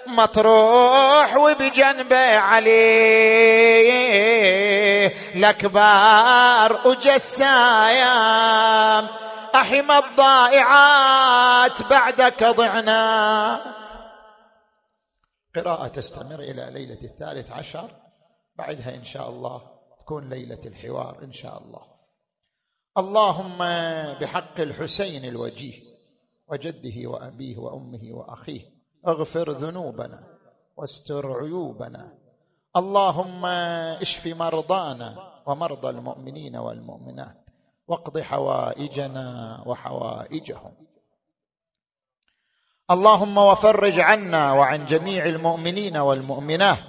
مطروح 0.07 1.37
وبجنبه 1.37 2.37
علي. 2.37 2.77
الأكبار 5.35 6.87
وجسايام 6.87 8.27
أحم 9.55 9.91
الضائعات 9.91 11.83
بعدك 11.83 12.43
ضعنا. 12.43 13.59
قراءة 15.55 15.87
تستمر 15.87 16.39
إلى 16.39 16.69
ليلة 16.71 17.01
الثالث 17.03 17.51
عشر. 17.51 17.91
بعدها 18.57 18.95
إن 18.95 19.03
شاء 19.03 19.29
الله 19.29 19.61
تكون 19.99 20.29
ليلة 20.29 20.61
الحوار 20.65 21.19
إن 21.23 21.33
شاء 21.33 21.61
الله. 21.61 21.81
اللهم 22.97 23.57
بحق 24.19 24.59
الحسين 24.59 25.25
الوجيه 25.25 25.81
وجده 26.47 27.09
وأبيه 27.09 27.57
وأمه 27.57 27.99
وأخيه. 28.11 28.76
اغفر 29.07 29.51
ذنوبنا 29.51 30.23
واستر 30.77 31.31
عيوبنا. 31.31 32.13
اللهم 32.75 33.45
اشف 33.45 34.27
مرضانا 34.27 35.15
ومرضى 35.47 35.89
المؤمنين 35.89 36.55
والمؤمنات 36.55 37.49
واقض 37.87 38.19
حوائجنا 38.19 39.27
وحوائجهم. 39.65 40.73
اللهم 42.91 43.37
وفرج 43.37 43.99
عنا 43.99 44.53
وعن 44.53 44.85
جميع 44.85 45.25
المؤمنين 45.25 45.97
والمؤمنات 45.97 46.79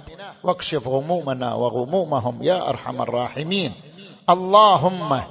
واكشف 0.43 0.87
غمومنا 0.87 1.53
وغمومهم 1.53 2.43
يا 2.43 2.69
أرحم 2.69 3.01
الراحمين. 3.01 3.73
اللهم 4.29 5.21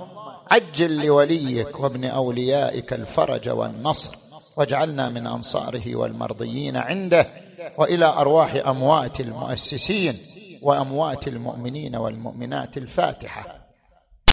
عجل 0.50 1.06
لوليك 1.06 1.80
وابن 1.80 2.04
أوليائك 2.04 2.92
الفرج 2.92 3.48
والنصر. 3.48 4.27
واجعلنا 4.58 5.08
من 5.08 5.26
أنصاره 5.26 5.96
والمرضيين 5.96 6.76
عنده 6.76 7.26
وإلى 7.78 8.06
أرواح 8.06 8.54
أموات 8.54 9.20
المؤسسين 9.20 10.18
وأموات 10.62 11.28
المؤمنين 11.28 11.96
والمؤمنات 11.96 12.76
الفاتحة. 12.76 13.67